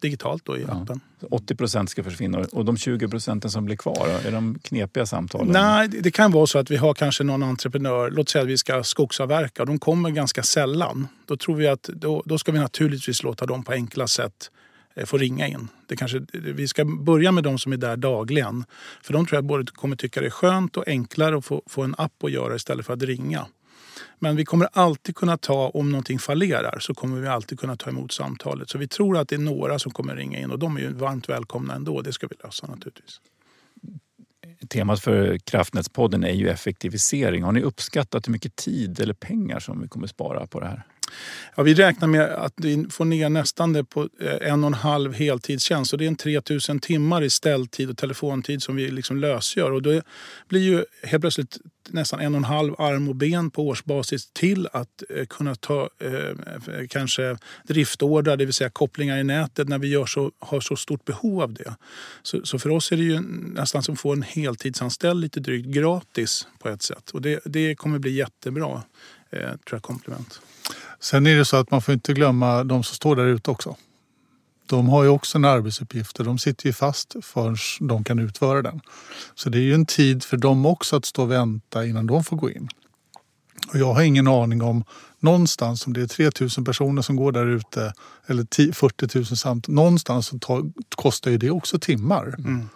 digitalt 0.00 0.44
då 0.44 0.56
i 0.56 0.64
ja. 0.68 0.82
appen. 0.82 1.00
80 1.30 1.54
procent 1.54 1.90
ska 1.90 2.04
försvinna 2.04 2.46
och 2.52 2.64
de 2.64 2.76
20 2.76 3.08
procenten 3.08 3.50
som 3.50 3.64
blir 3.64 3.76
kvar, 3.76 4.08
är 4.24 4.32
de 4.32 4.58
knepiga 4.62 5.06
samtalen? 5.06 5.52
Nej, 5.52 5.88
det 5.88 6.10
kan 6.10 6.32
vara 6.32 6.46
så 6.46 6.58
att 6.58 6.70
vi 6.70 6.76
har 6.76 6.94
kanske 6.94 7.24
någon 7.24 7.42
entreprenör, 7.42 8.10
låt 8.10 8.28
säga 8.28 8.42
att 8.42 8.48
vi 8.48 8.58
ska 8.58 8.82
skogsavverka 8.82 9.62
och 9.62 9.66
de 9.66 9.78
kommer 9.78 10.10
ganska 10.10 10.42
sällan. 10.42 11.08
Då 11.26 11.36
tror 11.36 11.56
vi 11.56 11.68
att 11.68 11.82
då, 11.82 12.22
då 12.26 12.38
ska 12.38 12.52
vi 12.52 12.58
naturligtvis 12.58 13.22
låta 13.22 13.46
dem 13.46 13.64
på 13.64 13.72
enkla 13.72 14.06
sätt 14.06 14.50
eh, 14.94 15.04
få 15.04 15.18
ringa 15.18 15.46
in. 15.46 15.68
Det 15.86 15.96
kanske, 15.96 16.20
vi 16.32 16.68
ska 16.68 16.84
börja 16.84 17.32
med 17.32 17.44
de 17.44 17.58
som 17.58 17.72
är 17.72 17.76
där 17.76 17.96
dagligen. 17.96 18.64
För 19.02 19.12
de 19.12 19.26
tror 19.26 19.36
jag 19.36 19.44
både 19.44 19.72
kommer 19.72 19.96
tycka 19.96 20.20
det 20.20 20.26
är 20.26 20.30
skönt 20.30 20.76
och 20.76 20.88
enklare 20.88 21.38
att 21.38 21.44
få, 21.44 21.62
få 21.66 21.82
en 21.82 21.94
app 21.98 22.24
att 22.24 22.30
göra 22.30 22.54
istället 22.54 22.86
för 22.86 22.92
att 22.92 23.02
ringa. 23.02 23.46
Men 24.18 24.36
vi 24.36 24.44
kommer 24.44 24.68
alltid 24.72 25.16
kunna 25.16 25.36
ta, 25.36 25.68
om 25.68 25.90
någonting 25.90 26.18
fallerar, 26.18 26.78
så 26.80 26.94
kommer 26.94 27.20
vi 27.20 27.28
alltid 27.28 27.60
kunna 27.60 27.76
ta 27.76 27.90
emot 27.90 28.12
samtalet. 28.12 28.70
Så 28.70 28.78
vi 28.78 28.88
tror 28.88 29.18
att 29.18 29.28
det 29.28 29.34
är 29.34 29.38
några 29.38 29.78
som 29.78 29.92
kommer 29.92 30.16
ringa 30.16 30.38
in 30.38 30.50
och 30.50 30.58
de 30.58 30.76
är 30.76 30.80
ju 30.80 30.92
varmt 30.92 31.28
välkomna 31.28 31.74
ändå. 31.74 32.02
Det 32.02 32.12
ska 32.12 32.26
vi 32.26 32.36
lösa 32.44 32.66
naturligtvis. 32.66 33.20
Temat 34.68 35.00
för 35.00 35.38
Kraftnätspodden 35.38 36.24
är 36.24 36.32
ju 36.32 36.48
effektivisering. 36.48 37.42
Har 37.42 37.52
ni 37.52 37.62
uppskattat 37.62 38.28
hur 38.28 38.32
mycket 38.32 38.56
tid 38.56 39.00
eller 39.00 39.14
pengar 39.14 39.60
som 39.60 39.80
vi 39.82 39.88
kommer 39.88 40.06
spara 40.06 40.46
på 40.46 40.60
det 40.60 40.66
här? 40.66 40.82
Ja, 41.56 41.62
vi 41.62 41.74
räknar 41.74 42.08
med 42.08 42.30
att 42.30 42.52
vi 42.56 42.86
får 42.90 43.04
ner 43.04 43.28
nästan 43.28 43.72
det 43.72 43.84
på 43.84 44.08
eh, 44.20 44.50
en 44.52 44.64
och 44.64 44.68
en 44.68 44.74
halv 44.74 45.12
heltidstjänst. 45.12 45.92
Och 45.92 45.98
det 45.98 46.04
är 46.04 46.08
en 46.08 46.16
3000 46.16 46.78
timmar 46.78 47.22
i 47.22 47.30
ställtid 47.30 47.90
och 47.90 47.96
telefontid 47.96 48.62
som 48.62 48.76
vi 48.76 48.90
liksom 48.90 49.16
lösgör. 49.16 49.72
Och 49.72 49.82
då 49.82 50.02
blir 50.48 50.60
ju 50.60 50.84
helt 51.02 51.20
plötsligt 51.20 51.58
nästan 51.90 52.20
en 52.20 52.34
och 52.34 52.38
en 52.38 52.44
halv 52.44 52.74
arm 52.78 53.08
och 53.08 53.16
ben 53.16 53.50
på 53.50 53.68
årsbasis 53.68 54.30
till 54.32 54.68
att 54.72 55.02
eh, 55.08 55.26
kunna 55.26 55.54
ta 55.54 55.90
eh, 55.98 56.86
kanske 56.88 57.36
driftordrar, 57.64 58.36
det 58.36 58.44
vill 58.44 58.54
säga 58.54 58.70
kopplingar 58.70 59.18
i 59.18 59.24
nätet 59.24 59.68
när 59.68 59.78
vi 59.78 59.88
gör 59.88 60.06
så, 60.06 60.32
har 60.38 60.60
så 60.60 60.76
stort 60.76 61.04
behov 61.04 61.42
av 61.42 61.52
det. 61.52 61.74
Så, 62.22 62.46
så 62.46 62.58
för 62.58 62.70
oss 62.70 62.92
är 62.92 62.96
det 62.96 63.02
ju 63.02 63.20
nästan 63.54 63.82
som 63.82 63.92
att 63.92 64.00
få 64.00 64.12
en 64.12 64.22
heltidsanställd 64.22 65.20
lite 65.20 65.40
drygt 65.40 65.68
gratis 65.68 66.46
på 66.58 66.68
ett 66.68 66.82
sätt. 66.82 67.10
Och 67.10 67.22
det, 67.22 67.40
det 67.44 67.74
kommer 67.74 67.98
bli 67.98 68.10
jättebra, 68.10 68.82
eh, 69.30 69.40
tror 69.40 69.58
jag, 69.70 69.82
komplement. 69.82 70.40
Sen 71.00 71.26
är 71.26 71.36
det 71.36 71.44
så 71.44 71.56
att 71.56 71.70
man 71.70 71.82
får 71.82 71.94
inte 71.94 72.12
glömma 72.12 72.64
de 72.64 72.82
som 72.84 72.94
står 72.94 73.16
där 73.16 73.26
ute 73.26 73.50
också. 73.50 73.76
De 74.66 74.88
har 74.88 75.02
ju 75.02 75.08
också 75.08 75.38
en 75.38 75.44
arbetsuppgift 75.44 76.18
och 76.18 76.24
de 76.24 76.38
sitter 76.38 76.66
ju 76.66 76.72
fast 76.72 77.16
förrän 77.22 77.56
de 77.80 78.04
kan 78.04 78.18
utföra 78.18 78.62
den. 78.62 78.80
Så 79.34 79.48
det 79.50 79.58
är 79.58 79.62
ju 79.62 79.74
en 79.74 79.86
tid 79.86 80.24
för 80.24 80.36
dem 80.36 80.66
också 80.66 80.96
att 80.96 81.04
stå 81.04 81.22
och 81.22 81.30
vänta 81.30 81.86
innan 81.86 82.06
de 82.06 82.24
får 82.24 82.36
gå 82.36 82.50
in. 82.50 82.68
Och 83.68 83.78
jag 83.78 83.94
har 83.94 84.02
ingen 84.02 84.28
aning 84.28 84.62
om 84.62 84.84
någonstans 85.20 85.86
om 85.86 85.92
det 85.92 86.02
är 86.02 86.06
3000 86.06 86.64
personer 86.64 87.02
som 87.02 87.16
går 87.16 87.32
där 87.32 87.46
ute 87.46 87.92
eller 88.26 88.72
40 88.72 89.18
000 89.18 89.26
samt 89.26 89.68
någonstans 89.68 90.26
så 90.26 90.38
tar, 90.38 90.62
kostar 90.96 91.30
ju 91.30 91.38
det 91.38 91.50
också 91.50 91.78
timmar. 91.78 92.34
Mm. 92.38 92.68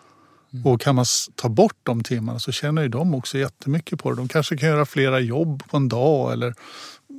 Mm. 0.52 0.66
Och 0.66 0.80
kan 0.80 0.94
man 0.94 1.04
ta 1.34 1.48
bort 1.48 1.76
de 1.82 2.02
timmarna 2.02 2.38
så 2.38 2.52
tjänar 2.52 2.82
ju 2.82 2.88
de 2.88 3.14
också 3.14 3.38
jättemycket 3.38 3.98
på 3.98 4.10
det. 4.10 4.16
De 4.16 4.28
kanske 4.28 4.56
kan 4.56 4.68
göra 4.68 4.86
flera 4.86 5.20
jobb 5.20 5.62
på 5.70 5.76
en 5.76 5.88
dag 5.88 6.32
eller 6.32 6.54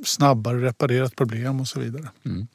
snabbare 0.04 0.62
reparera 0.62 1.06
ett 1.06 1.16
problem 1.16 1.60
och 1.60 1.68
så 1.68 1.80
vidare. 1.80 2.10
Mm. 2.26 2.48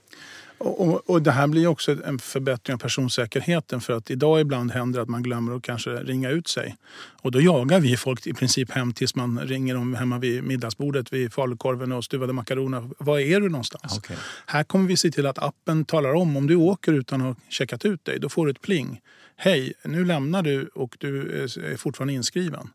Och, 0.59 1.11
och, 1.11 1.23
Det 1.23 1.31
här 1.31 1.47
blir 1.47 1.67
också 1.67 2.05
en 2.05 2.19
förbättring 2.19 2.75
av 2.75 2.79
personsäkerheten 2.79 3.81
för 3.81 3.93
att 3.93 4.11
idag 4.11 4.41
ibland 4.41 4.73
händer 4.73 5.01
att 5.01 5.09
man 5.09 5.23
glömmer 5.23 5.57
att 5.57 5.63
kanske 5.63 5.91
ringa 5.91 6.31
ut 6.31 6.49
sig. 6.49 6.77
Och 7.23 7.31
då 7.31 7.41
jagar 7.41 7.81
vi 7.81 7.97
folk 7.97 8.27
i 8.27 8.33
princip 8.33 8.71
hem 8.71 8.93
tills 8.93 9.15
man 9.15 9.41
ringer 9.41 9.75
dem 9.75 9.95
hemma 9.95 10.19
vid 10.19 10.45
middagsbordet 10.45 11.13
vid 11.13 11.33
falukorven 11.33 11.93
och 11.93 12.05
stuvade 12.05 12.33
makaroner. 12.33 12.91
Var 12.99 13.19
är 13.19 13.41
du 13.41 13.49
någonstans? 13.49 13.99
Okay. 13.99 14.17
Här 14.47 14.65
kommer 14.65 14.89
vi 14.89 14.97
se 14.97 15.11
till 15.11 15.27
att 15.27 15.39
appen 15.39 15.85
talar 15.85 16.15
om 16.15 16.37
om 16.37 16.47
du 16.47 16.55
åker 16.57 16.93
utan 16.93 17.21
att 17.21 17.27
ha 17.27 17.43
checkat 17.49 17.85
ut 17.85 18.05
dig. 18.05 18.19
Då 18.19 18.29
får 18.29 18.47
du 18.47 18.51
ett 18.51 18.63
pling. 18.63 19.01
Hej, 19.37 19.73
nu 19.85 20.05
lämnar 20.05 20.43
du 20.43 20.69
och 20.75 20.97
du 20.99 21.43
är 21.43 21.77
fortfarande 21.77 22.13
inskriven. 22.13 22.71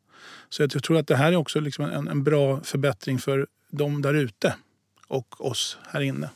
Så 0.50 0.64
jag 0.64 0.84
tror 0.84 0.98
att 0.98 1.08
det 1.08 1.16
här 1.16 1.32
är 1.32 1.36
också 1.36 1.60
liksom 1.60 1.86
en, 1.86 2.08
en 2.08 2.24
bra 2.24 2.62
förbättring 2.64 3.20
för 3.20 3.48
de 3.72 4.02
där 4.02 4.14
ute 4.14 4.56
och 5.08 5.46
oss 5.46 5.78
här 5.88 6.02
inne. 6.02 6.30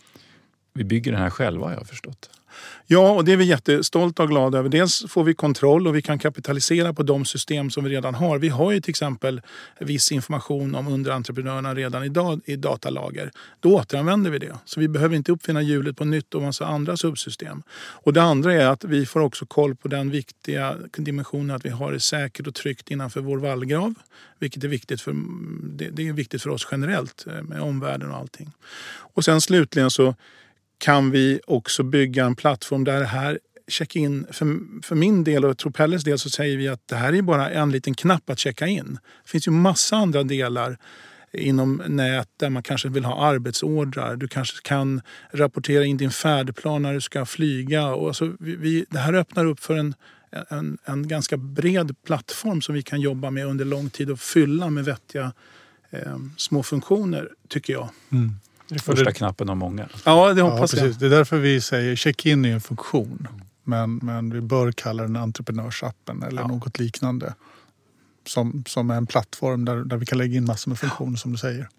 Vi 0.73 0.83
bygger 0.83 1.11
den 1.11 1.21
här 1.21 1.29
själva 1.29 1.65
har 1.65 1.73
jag 1.73 1.87
förstått. 1.87 2.29
Ja, 2.89 3.11
och 3.11 3.25
det 3.25 3.31
är 3.31 3.37
vi 3.37 3.45
jättestolta 3.45 4.23
och 4.23 4.29
glada 4.29 4.57
över. 4.57 4.69
Dels 4.69 5.05
får 5.09 5.23
vi 5.23 5.33
kontroll 5.33 5.87
och 5.87 5.95
vi 5.95 6.01
kan 6.01 6.19
kapitalisera 6.19 6.93
på 6.93 7.03
de 7.03 7.25
system 7.25 7.69
som 7.69 7.83
vi 7.83 7.89
redan 7.89 8.15
har. 8.15 8.39
Vi 8.39 8.49
har 8.49 8.71
ju 8.71 8.81
till 8.81 8.89
exempel 8.89 9.41
viss 9.79 10.11
information 10.11 10.75
om 10.75 10.87
underentreprenörerna 10.87 11.75
redan 11.75 12.03
idag 12.03 12.41
i 12.45 12.55
datalager. 12.55 13.31
Då 13.59 13.75
återanvänder 13.75 14.31
vi 14.31 14.39
det. 14.39 14.55
Så 14.65 14.79
vi 14.79 14.87
behöver 14.87 15.15
inte 15.15 15.31
uppfinna 15.31 15.61
hjulet 15.61 15.97
på 15.97 16.05
nytt 16.05 16.35
och 16.35 16.41
massa 16.41 16.65
andra 16.65 16.97
subsystem. 16.97 17.63
Och 18.03 18.13
det 18.13 18.21
andra 18.21 18.53
är 18.53 18.67
att 18.67 18.83
vi 18.83 19.05
får 19.05 19.19
också 19.19 19.45
koll 19.45 19.75
på 19.75 19.87
den 19.87 20.09
viktiga 20.09 20.75
dimensionen 20.97 21.55
att 21.55 21.65
vi 21.65 21.69
har 21.69 21.91
det 21.91 21.99
säkert 21.99 22.47
och 22.47 22.55
tryggt 22.55 22.91
innanför 22.91 23.21
vår 23.21 23.37
vallgrav. 23.37 23.93
Vilket 24.39 24.63
är 24.63 24.67
viktigt 24.67 25.01
för, 25.01 25.15
det 25.91 26.07
är 26.07 26.13
viktigt 26.13 26.41
för 26.41 26.49
oss 26.49 26.67
generellt 26.71 27.25
eh, 27.27 27.43
med 27.43 27.61
omvärlden 27.61 28.11
och 28.11 28.17
allting. 28.17 28.51
Och 29.13 29.25
sen 29.25 29.41
slutligen 29.41 29.91
så 29.91 30.15
kan 30.77 31.11
vi 31.11 31.39
också 31.47 31.83
bygga 31.83 32.25
en 32.25 32.35
plattform 32.35 32.83
där 32.83 32.99
det 32.99 33.05
här 33.05 33.39
check-in, 33.67 34.27
för, 34.31 34.57
för 34.83 34.95
min 34.95 35.23
del 35.23 35.45
och 35.45 35.57
tror 35.57 35.71
Pelles 35.71 36.03
del 36.03 36.19
så 36.19 36.29
säger 36.29 36.57
vi 36.57 36.67
att 36.67 36.87
det 36.87 36.95
här 36.95 37.13
är 37.13 37.21
bara 37.21 37.49
en 37.49 37.71
liten 37.71 37.93
knapp 37.93 38.29
att 38.29 38.39
checka 38.39 38.67
in. 38.67 38.99
Det 39.23 39.29
finns 39.29 39.47
ju 39.47 39.51
massa 39.51 39.95
andra 39.95 40.23
delar 40.23 40.77
inom 41.33 41.81
nät 41.87 42.29
där 42.37 42.49
man 42.49 42.63
kanske 42.63 42.89
vill 42.89 43.05
ha 43.05 43.25
arbetsordrar. 43.25 44.15
Du 44.15 44.27
kanske 44.27 44.61
kan 44.61 45.01
rapportera 45.31 45.85
in 45.85 45.97
din 45.97 46.11
färdplan 46.11 46.81
när 46.81 46.93
du 46.93 47.01
ska 47.01 47.25
flyga. 47.25 47.87
Och 47.87 48.07
alltså 48.07 48.33
vi, 48.39 48.85
det 48.89 48.99
här 48.99 49.13
öppnar 49.13 49.45
upp 49.45 49.59
för 49.59 49.75
en, 49.77 49.93
en, 50.49 50.77
en, 50.85 51.07
ganska 51.07 51.37
bred 51.37 51.95
plattform 52.03 52.61
som 52.61 52.75
vi 52.75 52.81
kan 52.81 53.01
jobba 53.01 53.31
med 53.31 53.45
under 53.45 53.65
lång 53.65 53.89
tid 53.89 54.09
och 54.09 54.19
fylla 54.19 54.69
med 54.69 54.85
vettiga 54.85 55.33
eh, 55.89 56.17
små 56.37 56.63
funktioner, 56.63 57.29
tycker 57.47 57.73
jag. 57.73 57.89
Mm. 58.11 58.31
Det 58.69 58.75
är 58.75 58.79
första 58.79 59.03
det, 59.03 59.13
knappen 59.13 59.49
av 59.49 59.57
många. 59.57 59.89
Ja, 60.03 60.33
det 60.33 60.41
hoppas 60.41 60.73
ja, 60.73 60.85
jag. 60.85 60.99
Det 60.99 61.05
är 61.05 61.09
därför 61.09 61.37
vi 61.37 61.61
säger 61.61 61.95
check-in 61.95 62.45
är 62.45 62.53
en 62.53 62.61
funktion. 62.61 63.27
Men, 63.63 63.95
men 63.95 64.33
vi 64.33 64.41
bör 64.41 64.71
kalla 64.71 65.03
den 65.03 65.15
entreprenörsappen 65.15 66.23
eller 66.23 66.41
ja. 66.41 66.47
något 66.47 66.79
liknande. 66.79 67.33
Som, 68.25 68.63
som 68.67 68.89
är 68.89 68.95
en 68.95 69.07
plattform 69.07 69.65
där, 69.65 69.75
där 69.75 69.97
vi 69.97 70.05
kan 70.05 70.17
lägga 70.17 70.37
in 70.37 70.45
massor 70.45 70.71
med 70.71 70.79
funktioner 70.79 71.17
som 71.17 71.31
du 71.31 71.37
säger. 71.37 71.69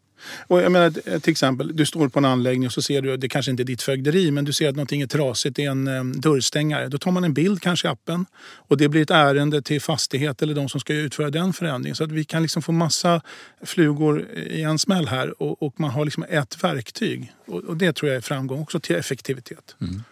Och 0.47 0.63
jag 0.63 0.73
menar, 0.73 1.19
till 1.21 1.31
exempel, 1.31 1.77
du 1.77 1.87
står 1.87 2.09
på 2.09 2.19
en 2.19 2.25
anläggning 2.25 2.67
och 2.67 2.73
så 2.73 2.83
ser 2.83 3.03
du, 3.03 3.17
det 3.17 3.29
kanske 3.29 3.51
inte 3.51 3.63
är 3.63 3.65
ditt 3.65 3.83
fögderi, 3.83 4.31
men 4.31 4.45
du 4.45 4.53
ser 4.53 4.69
att 4.69 4.77
någonting 4.77 5.03
är 5.03 5.07
trasigt 5.07 5.59
i 5.59 5.65
en 5.65 5.89
um, 5.89 6.21
dörrstängare. 6.21 6.89
Då 6.89 6.99
tar 6.99 7.11
man 7.11 7.25
en 7.25 7.35
bild 7.35 7.63
kanske 7.63 7.89
i 7.89 7.91
appen 7.91 8.27
och 8.69 8.77
det 8.77 8.89
blir 8.89 9.03
ett 9.03 9.11
ärende 9.11 9.63
till 9.63 9.81
fastighet 9.81 10.43
eller 10.43 10.55
de 10.55 10.69
som 10.69 10.81
ska 10.81 10.95
utföra 10.95 11.31
den 11.31 11.53
förändringen. 11.53 11.97
Så 11.97 12.05
att 12.05 12.13
vi 12.13 12.25
kan 12.25 12.43
liksom 12.43 12.63
få 12.63 12.73
massa 12.73 13.21
flugor 13.63 14.27
i 14.35 14.63
en 14.63 14.79
smäll 14.79 15.09
här 15.09 15.43
och, 15.43 15.63
och 15.63 15.81
man 15.81 15.91
har 15.91 16.05
liksom 16.05 16.25
ett 16.29 16.65
verktyg. 16.65 17.33
Och, 17.47 17.65
och, 17.65 17.77
det 17.77 17.93
tror 17.93 18.09
jag 18.09 18.17
är 18.17 18.21
framgång 18.21 18.63
också 18.63 18.81
till 18.81 18.97
effektivitet. 18.97 19.77
Mm. 19.81 20.03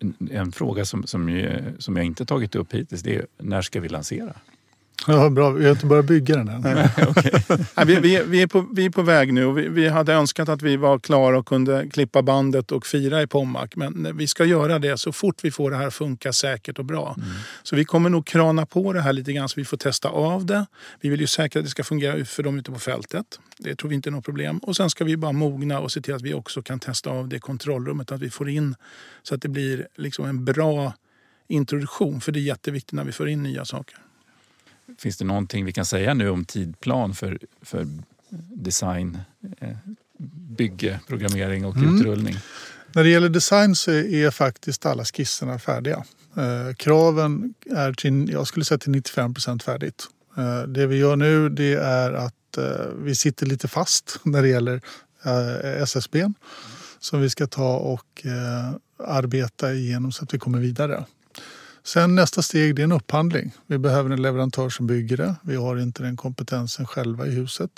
En, 0.00 0.28
en, 0.32 0.52
fråga 0.52 0.84
som, 0.84 1.06
som, 1.06 1.48
som 1.78 1.96
jag 1.96 2.06
inte 2.06 2.26
tagit 2.26 2.54
upp 2.54 2.74
hittills 2.74 3.02
det 3.02 3.16
är 3.16 3.26
när 3.38 3.62
ska 3.62 3.80
vi 3.80 3.88
lansera? 3.88 4.34
Ja, 5.06 5.30
bra. 5.30 5.50
Vi 5.50 5.64
har 5.64 5.70
inte 5.70 5.86
börjat 5.86 6.06
bygga 6.06 6.36
den 6.36 6.48
än. 6.48 6.64
okay. 7.08 7.84
vi, 7.86 8.00
vi, 8.00 8.22
vi, 8.26 8.42
är 8.42 8.46
på, 8.46 8.68
vi 8.72 8.84
är 8.84 8.90
på 8.90 9.02
väg 9.02 9.32
nu 9.32 9.44
och 9.44 9.58
vi, 9.58 9.68
vi, 9.68 9.88
hade 9.88 10.12
önskat 10.12 10.48
att 10.48 10.62
vi 10.62 10.76
var 10.76 10.98
klara 10.98 11.38
och 11.38 11.46
kunde 11.46 11.88
klippa 11.88 12.22
bandet 12.22 12.72
och 12.72 12.86
fira 12.86 13.22
i 13.22 13.26
Pommac. 13.26 13.70
Men 13.76 14.16
vi 14.16 14.26
ska 14.26 14.44
göra 14.44 14.78
det 14.78 14.98
så 14.98 15.12
fort 15.12 15.44
vi 15.44 15.50
får 15.50 15.70
det 15.70 15.76
här 15.76 15.86
att 15.86 15.94
funka 15.94 16.32
säkert 16.32 16.78
och 16.78 16.84
bra. 16.84 17.14
Mm. 17.16 17.28
Så 17.62 17.76
vi 17.76 17.84
kommer 17.84 18.10
nog 18.10 18.26
krana 18.26 18.66
på 18.66 18.92
det 18.92 19.00
här 19.00 19.12
lite 19.12 19.32
grann 19.32 19.48
så 19.48 19.60
vi 19.60 19.64
får 19.64 19.76
testa 19.76 20.08
av 20.08 20.46
det. 20.46 20.66
Vi 21.00 21.08
vill 21.08 21.20
ju 21.20 21.26
säkra 21.26 21.60
att 21.60 21.66
det 21.66 21.70
ska 21.70 21.84
fungera 21.84 22.24
för 22.24 22.42
dem 22.42 22.58
ute 22.58 22.70
på 22.70 22.78
fältet. 22.78 23.26
Det 23.58 23.74
tror 23.74 23.88
vi 23.88 23.94
inte 23.94 24.08
är 24.08 24.12
något 24.12 24.24
problem. 24.24 24.58
Och 24.58 24.76
sen 24.76 24.90
ska 24.90 25.04
vi 25.04 25.16
bara 25.16 25.32
mogna 25.32 25.80
och 25.80 25.92
se 25.92 26.00
till 26.00 26.14
att 26.14 26.22
vi 26.22 26.34
också 26.34 26.62
kan 26.62 26.80
testa 26.80 27.10
av 27.10 27.28
det 27.28 27.38
kontrollrummet. 27.38 28.12
Att 28.12 28.20
vi 28.20 28.30
får 28.30 28.48
in 28.48 28.74
så 29.22 29.34
att 29.34 29.42
det 29.42 29.48
blir 29.48 29.88
liksom 29.96 30.24
en 30.24 30.44
bra 30.44 30.92
introduktion. 31.48 32.20
För 32.20 32.32
det 32.32 32.38
är 32.38 32.42
jätteviktigt 32.42 32.92
när 32.92 33.04
vi 33.04 33.12
får 33.12 33.28
in 33.28 33.42
nya 33.42 33.64
saker. 33.64 33.98
Finns 34.98 35.16
det 35.16 35.24
någonting 35.24 35.64
vi 35.64 35.72
kan 35.72 35.84
säga 35.84 36.14
nu 36.14 36.30
om 36.30 36.44
tidplan 36.44 37.14
för, 37.14 37.38
för 37.62 37.86
design, 38.54 39.18
eh, 39.60 39.76
bygge, 40.56 41.00
programmering 41.08 41.64
och 41.64 41.76
mm. 41.76 41.96
utrullning? 41.96 42.36
När 42.92 43.04
det 43.04 43.10
gäller 43.10 43.28
design 43.28 43.74
så 43.74 43.90
är 43.90 44.30
faktiskt 44.30 44.86
alla 44.86 45.04
skisserna 45.04 45.58
färdiga. 45.58 46.04
Eh, 46.36 46.74
kraven 46.76 47.54
är 47.70 47.92
till, 47.92 48.30
jag 48.30 48.46
skulle 48.46 48.64
säga 48.64 48.78
till 48.78 48.90
95 48.90 49.34
procent 49.34 49.62
färdigt. 49.62 50.04
Eh, 50.36 50.62
det 50.62 50.86
vi 50.86 50.96
gör 50.96 51.16
nu 51.16 51.48
det 51.48 51.74
är 51.74 52.12
att 52.12 52.34
vi 52.98 53.14
sitter 53.14 53.46
lite 53.46 53.68
fast 53.68 54.20
när 54.24 54.42
det 54.42 54.48
gäller 54.48 54.80
SSB 55.82 56.32
som 56.98 57.20
vi 57.20 57.30
ska 57.30 57.46
ta 57.46 57.76
och 57.76 58.26
arbeta 58.98 59.72
igenom 59.72 60.12
så 60.12 60.24
att 60.24 60.34
vi 60.34 60.38
kommer 60.38 60.58
vidare. 60.58 61.04
Sen 61.88 62.14
nästa 62.14 62.42
steg 62.42 62.76
det 62.76 62.82
är 62.82 62.84
en 62.84 62.92
upphandling. 62.92 63.52
Vi 63.66 63.78
behöver 63.78 64.10
en 64.10 64.22
leverantör 64.22 64.68
som 64.68 64.86
bygger 64.86 65.16
det. 65.16 65.34
Vi 65.42 65.56
har 65.56 65.76
inte 65.76 66.02
den 66.02 66.16
kompetensen 66.16 66.86
själva 66.86 67.26
i 67.26 67.30
huset. 67.30 67.70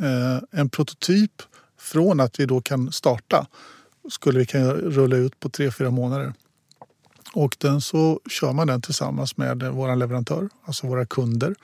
Eh, 0.00 0.60
en 0.60 0.70
prototyp 0.70 1.42
från 1.78 2.20
att 2.20 2.40
vi 2.40 2.46
då 2.46 2.60
kan 2.60 2.92
starta 2.92 3.46
skulle 4.10 4.38
vi 4.38 4.46
kunna 4.46 4.72
rulla 4.72 5.16
ut 5.16 5.40
på 5.40 5.48
tre 5.48 5.70
fyra 5.70 5.90
månader. 5.90 6.32
Och 7.34 7.56
den 7.58 7.80
så 7.80 8.20
kör 8.30 8.52
man 8.52 8.66
den 8.66 8.82
tillsammans 8.82 9.36
med 9.36 9.62
vår 9.62 9.96
leverantör, 9.96 10.48
alltså 10.64 10.86
våra 10.86 11.06
kunder. 11.06 11.54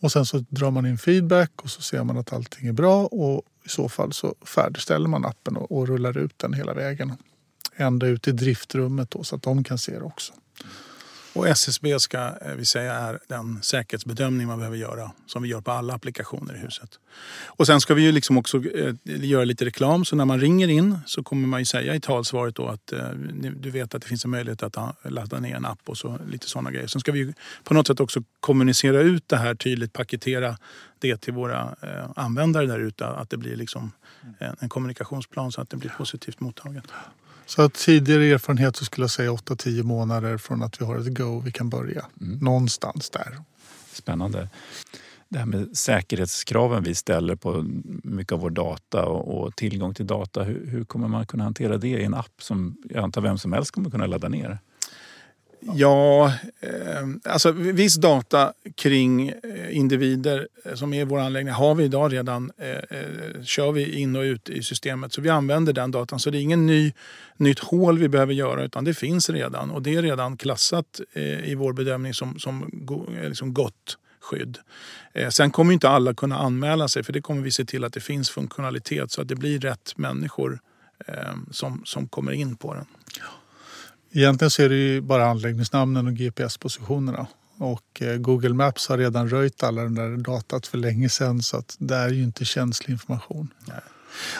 Och 0.00 0.12
sen 0.12 0.26
så 0.26 0.44
drar 0.48 0.70
man 0.70 0.86
in 0.86 0.98
feedback 0.98 1.50
och 1.62 1.70
så 1.70 1.82
ser 1.82 2.04
man 2.04 2.18
att 2.18 2.32
allting 2.32 2.68
är 2.68 2.72
bra 2.72 3.06
och 3.06 3.42
i 3.64 3.68
så 3.68 3.88
fall 3.88 4.12
så 4.12 4.34
färdigställer 4.44 5.08
man 5.08 5.24
appen 5.24 5.56
och, 5.56 5.72
och 5.72 5.88
rullar 5.88 6.18
ut 6.18 6.38
den 6.38 6.52
hela 6.52 6.74
vägen. 6.74 7.12
Ända 7.76 8.06
ut 8.06 8.28
i 8.28 8.32
driftrummet 8.32 9.10
då, 9.10 9.24
så 9.24 9.36
att 9.36 9.42
de 9.42 9.64
kan 9.64 9.78
se 9.78 9.98
det 9.98 10.04
också. 10.04 10.32
Och 11.34 11.48
SSB 11.48 12.00
ska 12.00 12.18
eh, 12.18 12.54
vi 12.56 12.64
säga 12.64 12.94
är 12.94 13.18
den 13.28 13.62
säkerhetsbedömning 13.62 14.46
man 14.46 14.58
behöver 14.58 14.76
göra 14.76 15.10
som 15.26 15.42
vi 15.42 15.48
gör 15.48 15.60
på 15.60 15.70
alla 15.70 15.94
applikationer 15.94 16.54
i 16.54 16.58
huset. 16.58 16.98
Och 17.46 17.66
sen 17.66 17.80
ska 17.80 17.94
vi 17.94 18.02
ju 18.02 18.12
liksom 18.12 18.38
också 18.38 18.64
eh, 18.64 18.94
göra 19.04 19.44
lite 19.44 19.64
reklam 19.64 20.04
så 20.04 20.16
när 20.16 20.24
man 20.24 20.40
ringer 20.40 20.68
in 20.68 20.98
så 21.06 21.22
kommer 21.22 21.48
man 21.48 21.60
ju 21.60 21.64
säga 21.64 21.94
i 21.94 22.00
talsvaret 22.00 22.54
då 22.54 22.68
att 22.68 22.92
eh, 22.92 23.08
du 23.56 23.70
vet 23.70 23.94
att 23.94 24.02
det 24.02 24.08
finns 24.08 24.24
en 24.24 24.30
möjlighet 24.30 24.62
att 24.62 24.76
ladda 25.02 25.40
ner 25.40 25.56
en 25.56 25.64
app 25.64 25.80
och 25.86 25.98
så 25.98 26.18
lite 26.28 26.48
sådana 26.48 26.70
grejer. 26.70 26.86
Sen 26.86 27.00
ska 27.00 27.12
vi 27.12 27.34
på 27.64 27.74
något 27.74 27.86
sätt 27.86 28.00
också 28.00 28.22
kommunicera 28.40 29.00
ut 29.00 29.28
det 29.28 29.36
här 29.36 29.54
tydligt, 29.54 29.92
paketera 29.92 30.58
det 30.98 31.16
till 31.16 31.32
våra 31.32 31.76
användare 32.16 32.66
där 32.66 32.78
ute. 32.78 33.06
Att 33.06 33.30
det 33.30 33.36
blir 33.36 33.56
liksom 33.56 33.92
en 34.58 34.68
kommunikationsplan 34.68 35.52
så 35.52 35.60
att 35.60 35.70
det 35.70 35.76
blir 35.76 35.90
positivt 35.90 36.40
mottaget. 36.40 36.84
Så 37.46 37.62
att 37.62 37.74
tidigare 37.74 38.24
erfarenhet 38.24 38.76
så 38.76 38.84
skulle 38.84 39.02
jag 39.02 39.10
säga 39.10 39.30
8-10 39.30 39.82
månader 39.82 40.38
från 40.38 40.62
att 40.62 40.80
vi 40.80 40.84
har 40.84 40.98
ett 40.98 41.18
go 41.18 41.40
vi 41.40 41.52
kan 41.52 41.70
börja. 41.70 42.06
Mm. 42.20 42.38
Någonstans 42.38 43.10
där. 43.10 43.38
Spännande. 43.92 44.48
Det 45.28 45.38
här 45.38 45.46
med 45.46 45.76
säkerhetskraven 45.76 46.82
vi 46.82 46.94
ställer 46.94 47.36
på 47.36 47.64
mycket 48.04 48.32
av 48.32 48.40
vår 48.40 48.50
data 48.50 49.04
och, 49.06 49.38
och 49.38 49.56
tillgång 49.56 49.94
till 49.94 50.06
data. 50.06 50.42
Hur, 50.42 50.66
hur, 50.66 50.84
kommer 50.84 51.08
man 51.08 51.26
kunna 51.26 51.44
hantera 51.44 51.78
det 51.78 51.88
i 51.88 52.04
en 52.04 52.14
app 52.14 52.32
som 52.38 52.76
jag 52.90 53.04
antar 53.04 53.20
vem 53.20 53.38
som 53.38 53.52
helst 53.52 53.70
kommer 53.70 53.90
kunna 53.90 54.06
ladda 54.06 54.28
ner? 54.28 54.58
Ja, 55.72 56.32
eh, 56.60 57.08
alltså 57.24 57.52
viss 57.52 57.96
data 57.96 58.52
kring 58.74 59.28
eh, 59.28 59.76
individer 59.76 60.48
eh, 60.64 60.74
som 60.74 60.94
är 60.94 61.00
i 61.00 61.04
vår 61.04 61.18
anläggning 61.18 61.54
har 61.54 61.74
vi 61.74 61.84
idag 61.84 62.12
redan. 62.12 62.50
Eh, 62.58 62.98
eh, 62.98 63.42
kör 63.42 63.72
vi 63.72 64.00
in 64.00 64.16
och 64.16 64.22
ut 64.22 64.48
i 64.48 64.62
systemet 64.62 65.12
så 65.12 65.20
vi 65.20 65.28
använder 65.28 65.72
den 65.72 65.90
datan. 65.90 66.18
Så 66.18 66.30
det 66.30 66.38
är 66.38 66.42
ingen 66.42 66.66
ny, 66.66 66.92
nytt 67.36 67.58
hål 67.58 67.98
vi 67.98 68.08
behöver 68.08 68.32
göra 68.32 68.64
utan 68.64 68.84
det 68.84 68.94
finns 68.94 69.30
redan 69.30 69.70
och 69.70 69.82
det 69.82 69.94
är 69.94 70.02
redan 70.02 70.36
klassat 70.36 71.00
eh, 71.12 71.50
i 71.50 71.54
vår 71.54 71.72
bedömning 71.72 72.14
som, 72.14 72.38
som 72.38 72.70
go, 72.72 73.06
liksom 73.22 73.54
gott 73.54 73.98
skydd. 74.20 74.58
sen 75.30 75.50
kommer 75.50 75.72
inte 75.72 75.88
alla 75.88 76.14
kunna 76.14 76.38
anmäla 76.38 76.88
sig 76.88 77.02
för 77.02 77.12
det 77.12 77.20
kommer 77.20 77.42
vi 77.42 77.50
se 77.50 77.64
till 77.64 77.84
att 77.84 77.92
det 77.92 78.00
finns 78.00 78.30
funktionalitet 78.30 79.10
så 79.10 79.20
att 79.20 79.28
det 79.28 79.34
blir 79.34 79.60
rätt 79.60 79.92
människor 79.96 80.60
ehm, 81.06 81.48
som, 81.50 81.82
som 81.84 82.08
kommer 82.08 82.32
in 82.32 82.56
på 82.56 82.74
den. 82.74 82.86
Egentligen 84.16 84.50
så 84.50 84.62
är 84.62 84.68
det 84.68 84.74
ju 84.74 85.00
bara 85.00 85.26
anläggningsnamnen 85.26 86.06
och 86.06 86.12
GPS-positionerna. 86.12 87.26
Och 87.58 88.02
eh, 88.02 88.16
Google 88.16 88.54
Maps 88.54 88.88
har 88.88 88.98
redan 88.98 89.28
röjt 89.28 89.62
alla 89.62 89.82
den 89.82 89.94
där 89.94 90.16
datat 90.16 90.66
för 90.66 90.78
länge 90.78 91.08
sedan 91.08 91.42
så 91.42 91.56
att 91.56 91.76
det 91.78 91.96
är 91.96 92.08
ju 92.08 92.22
inte 92.22 92.44
känslig 92.44 92.92
information. 92.92 93.48
Nej. 93.68 93.80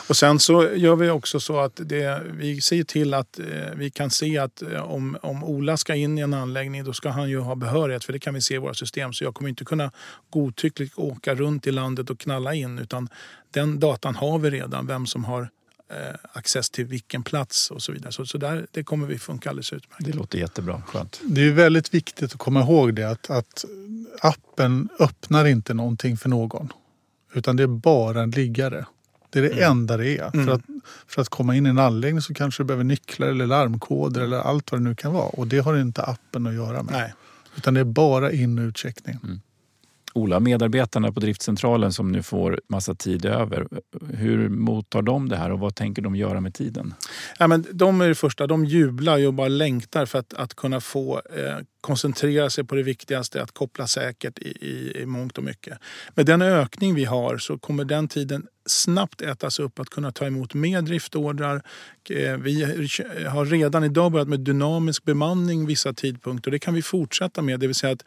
Och 0.09 0.17
sen 0.17 0.39
så 0.39 0.69
gör 0.75 0.95
vi 0.95 1.09
också 1.09 1.39
så 1.39 1.59
att 1.59 1.79
det, 1.83 2.21
vi 2.31 2.61
ser 2.61 2.83
till 2.83 3.13
att 3.13 3.39
eh, 3.39 3.45
vi 3.75 3.91
kan 3.91 4.09
se 4.09 4.37
att 4.37 4.61
eh, 4.61 4.91
om, 4.91 5.17
om 5.21 5.43
Ola 5.43 5.77
ska 5.77 5.95
in 5.95 6.17
i 6.17 6.21
en 6.21 6.33
anläggning 6.33 6.83
då 6.83 6.93
ska 6.93 7.09
han 7.09 7.29
ju 7.29 7.39
ha 7.39 7.55
behörighet 7.55 8.03
för 8.03 8.13
det 8.13 8.19
kan 8.19 8.33
vi 8.33 8.41
se 8.41 8.55
i 8.55 8.57
våra 8.57 8.73
system. 8.73 9.13
Så 9.13 9.23
jag 9.23 9.35
kommer 9.35 9.49
inte 9.49 9.65
kunna 9.65 9.91
godtyckligt 10.29 10.97
åka 10.97 11.35
runt 11.35 11.67
i 11.67 11.71
landet 11.71 12.09
och 12.09 12.19
knalla 12.19 12.53
in 12.53 12.79
utan 12.79 13.09
den 13.51 13.79
datan 13.79 14.15
har 14.15 14.39
vi 14.39 14.49
redan, 14.49 14.87
vem 14.87 15.05
som 15.05 15.25
har 15.25 15.49
eh, 15.89 16.15
access 16.33 16.69
till 16.69 16.85
vilken 16.85 17.23
plats 17.23 17.71
och 17.71 17.81
så 17.81 17.91
vidare. 17.91 18.11
Så, 18.11 18.25
så 18.25 18.37
där, 18.37 18.67
det 18.71 18.83
kommer 18.83 19.07
vi 19.07 19.19
funka 19.19 19.49
alldeles 19.49 19.73
utmärkt. 19.73 20.05
Det 20.05 20.13
låter 20.13 20.39
jättebra. 20.39 20.81
Skönt. 20.87 21.21
Det 21.23 21.41
är 21.41 21.51
väldigt 21.51 21.93
viktigt 21.93 22.33
att 22.33 22.39
komma 22.39 22.61
ihåg 22.61 22.93
det 22.93 23.09
att, 23.09 23.29
att 23.29 23.65
appen 24.21 24.89
öppnar 24.99 25.45
inte 25.45 25.73
någonting 25.73 26.17
för 26.17 26.29
någon. 26.29 26.73
Utan 27.33 27.55
det 27.55 27.63
är 27.63 27.67
bara 27.67 28.21
en 28.21 28.31
liggare. 28.31 28.85
Det 29.29 29.39
är 29.39 29.43
det 29.43 29.51
mm. 29.51 29.71
enda 29.71 29.97
det 29.97 30.17
är. 30.17 30.31
Mm. 30.33 30.45
För, 30.45 30.53
att, 30.53 30.61
för 31.07 31.21
att 31.21 31.29
komma 31.29 31.55
in 31.55 31.65
i 31.65 31.69
en 31.69 31.79
anläggning 31.79 32.21
så 32.21 32.33
kanske 32.33 32.63
du 32.63 32.67
behöver 32.67 32.83
nycklar 32.83 33.27
eller 33.27 33.45
larmkoder 33.45 34.21
eller 34.21 34.37
allt 34.37 34.71
vad 34.71 34.81
det 34.81 34.83
nu 34.83 34.95
kan 34.95 35.13
vara. 35.13 35.25
Och 35.25 35.47
det 35.47 35.59
har 35.59 35.77
inte 35.77 36.03
appen 36.03 36.47
att 36.47 36.53
göra 36.53 36.83
med. 36.83 36.93
Nej. 36.93 37.13
Utan 37.57 37.73
det 37.73 37.79
är 37.79 37.83
bara 37.83 38.31
in 38.31 38.59
och 38.59 38.63
utcheckning. 38.63 39.19
Mm. 39.23 39.41
Ola, 40.17 40.39
medarbetarna 40.39 41.11
på 41.11 41.19
driftcentralen 41.19 41.93
som 41.93 42.11
nu 42.11 42.23
får 42.23 42.61
massa 42.69 42.95
tid 42.95 43.25
över, 43.25 43.67
hur 44.13 44.49
mottar 44.49 45.01
de 45.01 45.29
det 45.29 45.37
här 45.37 45.51
och 45.51 45.59
vad 45.59 45.75
tänker 45.75 46.01
de 46.01 46.15
göra 46.15 46.41
med 46.41 46.53
tiden? 46.53 46.93
Ja, 47.39 47.47
men 47.47 47.65
de 47.71 48.01
är 48.01 48.07
det 48.07 48.15
första, 48.15 48.47
de 48.47 48.65
jublar 48.65 49.27
och 49.27 49.33
bara 49.33 49.47
längtar 49.47 50.05
för 50.05 50.19
att, 50.19 50.33
att 50.33 50.53
kunna 50.53 50.81
få 50.81 51.21
eh, 51.35 51.57
koncentrera 51.81 52.49
sig 52.49 52.63
på 52.63 52.75
det 52.75 52.83
viktigaste, 52.83 53.43
att 53.43 53.51
koppla 53.51 53.87
säkert 53.87 54.39
i, 54.39 54.47
i, 54.47 55.01
i 55.01 55.05
mångt 55.05 55.37
och 55.37 55.43
mycket. 55.43 55.77
Med 56.15 56.25
den 56.25 56.41
ökning 56.41 56.95
vi 56.95 57.05
har 57.05 57.37
så 57.37 57.57
kommer 57.57 57.85
den 57.85 58.07
tiden 58.07 58.47
snabbt 58.65 59.21
ätas 59.21 59.59
upp 59.59 59.79
att 59.79 59.89
kunna 59.89 60.11
ta 60.11 60.25
emot 60.25 60.53
mer 60.53 60.81
driftordrar. 60.81 61.61
Eh, 62.09 62.37
vi 62.37 62.63
har 63.27 63.45
redan 63.45 63.83
idag 63.83 64.11
börjat 64.11 64.27
med 64.27 64.39
dynamisk 64.39 65.03
bemanning 65.03 65.65
vissa 65.65 65.93
tidpunkter 65.93 66.49
och 66.49 66.51
det 66.51 66.59
kan 66.59 66.73
vi 66.73 66.81
fortsätta 66.81 67.41
med. 67.41 67.59
Det 67.59 67.67
vill 67.67 67.75
säga 67.75 67.93
att 67.93 68.03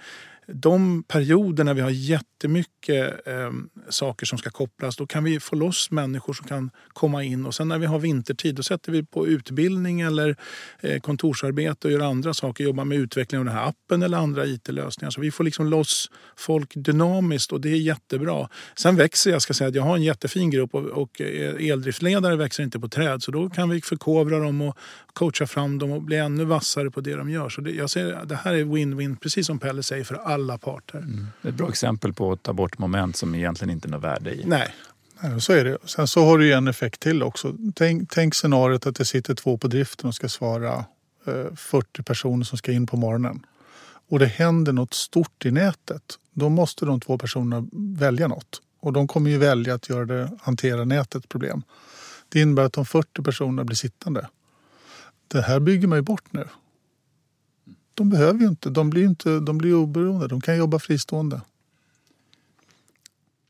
de 0.53 1.03
perioder 1.03 1.65
när 1.65 1.75
vi 1.75 1.81
har 1.81 1.91
jättemycket 1.91 3.27
eh, 3.27 3.51
saker 3.89 4.27
som 4.27 4.39
ska 4.39 4.51
kopplas, 4.51 4.97
då 4.97 5.07
kan 5.07 5.25
vi 5.25 5.41
få 5.41 5.57
loss 5.57 5.91
människor 5.91 6.33
som 6.33 6.47
kan 6.47 6.71
komma 6.89 7.25
in. 7.25 7.47
Och 7.47 7.55
sen 7.55 7.69
när 7.69 7.79
vi 7.79 7.87
har 7.87 7.99
vintertid, 7.99 8.55
då 8.55 8.63
sätter 8.63 8.93
vi 8.93 9.05
på 9.05 9.27
utbildning 9.27 10.01
eller 10.01 10.37
eh, 10.81 11.01
kontorsarbete 11.01 11.89
och 11.89 11.93
gör 11.93 12.01
andra 12.01 12.35
saker. 12.35 12.65
Jobbar 12.65 12.85
med 12.85 12.99
utveckling 12.99 13.39
av 13.39 13.45
den 13.45 13.55
här 13.55 13.69
appen 13.69 14.03
eller 14.03 14.19
andra 14.19 14.47
IT-lösningar. 14.47 15.11
Så 15.11 15.21
vi 15.21 15.31
får 15.31 15.45
liksom 15.45 15.67
loss 15.67 16.11
folk 16.37 16.73
dynamiskt 16.75 17.53
och 17.53 17.61
det 17.61 17.69
är 17.69 17.77
jättebra. 17.77 18.49
Sen 18.77 18.97
växer 18.97 19.31
jag, 19.31 19.43
ska 19.43 19.55
säga 19.55 19.69
att 19.69 19.75
jag 19.75 19.83
har 19.83 19.97
en 19.97 20.03
jättefin 20.03 20.51
grupp 20.51 20.75
och, 20.75 20.85
och 20.85 21.21
eh, 21.21 21.71
eldriftledare 21.71 22.37
växer 22.37 22.63
inte 22.63 22.81
på 22.81 22.89
träd. 22.89 23.23
Så 23.23 23.31
då 23.31 23.51
kan 23.51 23.69
vi 23.69 23.81
förkovra 23.81 24.39
dem 24.39 24.61
och 24.61 24.79
coacha 25.13 25.47
fram 25.47 25.79
dem 25.79 25.93
och 25.93 26.03
bli 26.03 26.17
ännu 26.17 26.45
vassare 26.45 26.91
på 26.91 27.01
det 27.01 27.17
de 27.17 27.31
gör. 27.31 27.49
Så 27.49 27.61
det, 27.61 27.71
jag 27.71 27.91
ser, 27.91 28.25
det 28.25 28.37
här 28.37 28.55
är 28.55 28.65
win-win, 28.65 29.17
precis 29.17 29.47
som 29.47 29.59
Pelle 29.59 29.83
säger, 29.83 30.05
för 30.05 30.15
alla 30.15 30.38
parter. 30.59 30.99
Mm. 30.99 31.27
Ett 31.43 31.55
bra 31.55 31.69
exempel 31.69 32.13
på 32.13 32.33
att 32.33 32.43
ta 32.43 32.53
bort 32.53 32.79
moment 32.79 33.17
som 33.17 33.35
egentligen 33.35 33.71
inte 33.71 33.89
är 33.89 33.91
något 33.91 34.03
värde 34.03 34.35
i. 34.35 34.45
Nej. 34.47 34.75
Så 35.41 35.53
är 35.53 35.65
det. 35.65 35.79
Sen 35.85 36.09
så 36.09 36.25
har 36.25 36.39
du 36.39 36.47
ju 36.47 36.53
en 36.53 36.69
effekt 36.69 37.01
till 37.01 37.23
också. 37.23 37.55
Tänk, 37.75 38.11
tänk 38.11 38.35
scenariot 38.35 38.87
att 38.87 38.97
det 38.97 39.05
sitter 39.05 39.35
två 39.35 39.59
på 39.59 39.69
driften 39.69 40.09
och 40.09 40.15
ska 40.15 40.29
svara 40.29 40.85
eh, 41.27 41.55
40 41.57 42.03
personer 42.03 42.45
som 42.45 42.59
ska 42.59 42.73
in 42.73 42.87
på 42.87 42.97
morgonen. 42.97 43.47
Och 44.09 44.19
det 44.19 44.27
händer 44.27 44.73
något 44.73 44.95
stort 44.95 45.47
i 45.47 45.51
nätet. 45.51 46.03
Då 46.33 46.49
måste 46.49 46.85
de 46.85 47.01
två 47.01 47.19
personerna 47.19 47.69
välja 47.73 48.29
något. 48.29 48.63
Och 48.81 48.93
de 48.93 49.09
kommer 49.09 49.31
ju 49.31 49.39
välja 49.39 49.75
att 49.75 49.89
göra 49.89 50.05
det, 50.05 50.31
hantera 50.41 50.85
nätets 50.85 51.27
problem. 51.27 51.63
Det 52.29 52.41
innebär 52.41 52.63
att 52.63 52.73
de 52.73 52.87
40 52.87 53.23
personerna 53.23 53.65
blir 53.65 53.77
sittande. 53.77 54.29
Det 55.29 55.41
här 55.41 55.61
bygger 55.61 55.89
man 55.89 55.99
ju 55.99 56.03
bort 56.03 56.33
nu. 56.33 56.49
De 57.99 58.11
behöver 58.11 58.41
ju 58.41 58.47
inte, 58.47 58.71
de 58.71 58.91
blir, 58.91 59.05
inte, 59.05 59.41
de 59.41 59.59
blir 59.59 59.75
oberoende, 59.75 60.29
de 60.29 60.41
kan 60.41 60.57
jobba 60.57 60.79
fristående. 60.79 61.41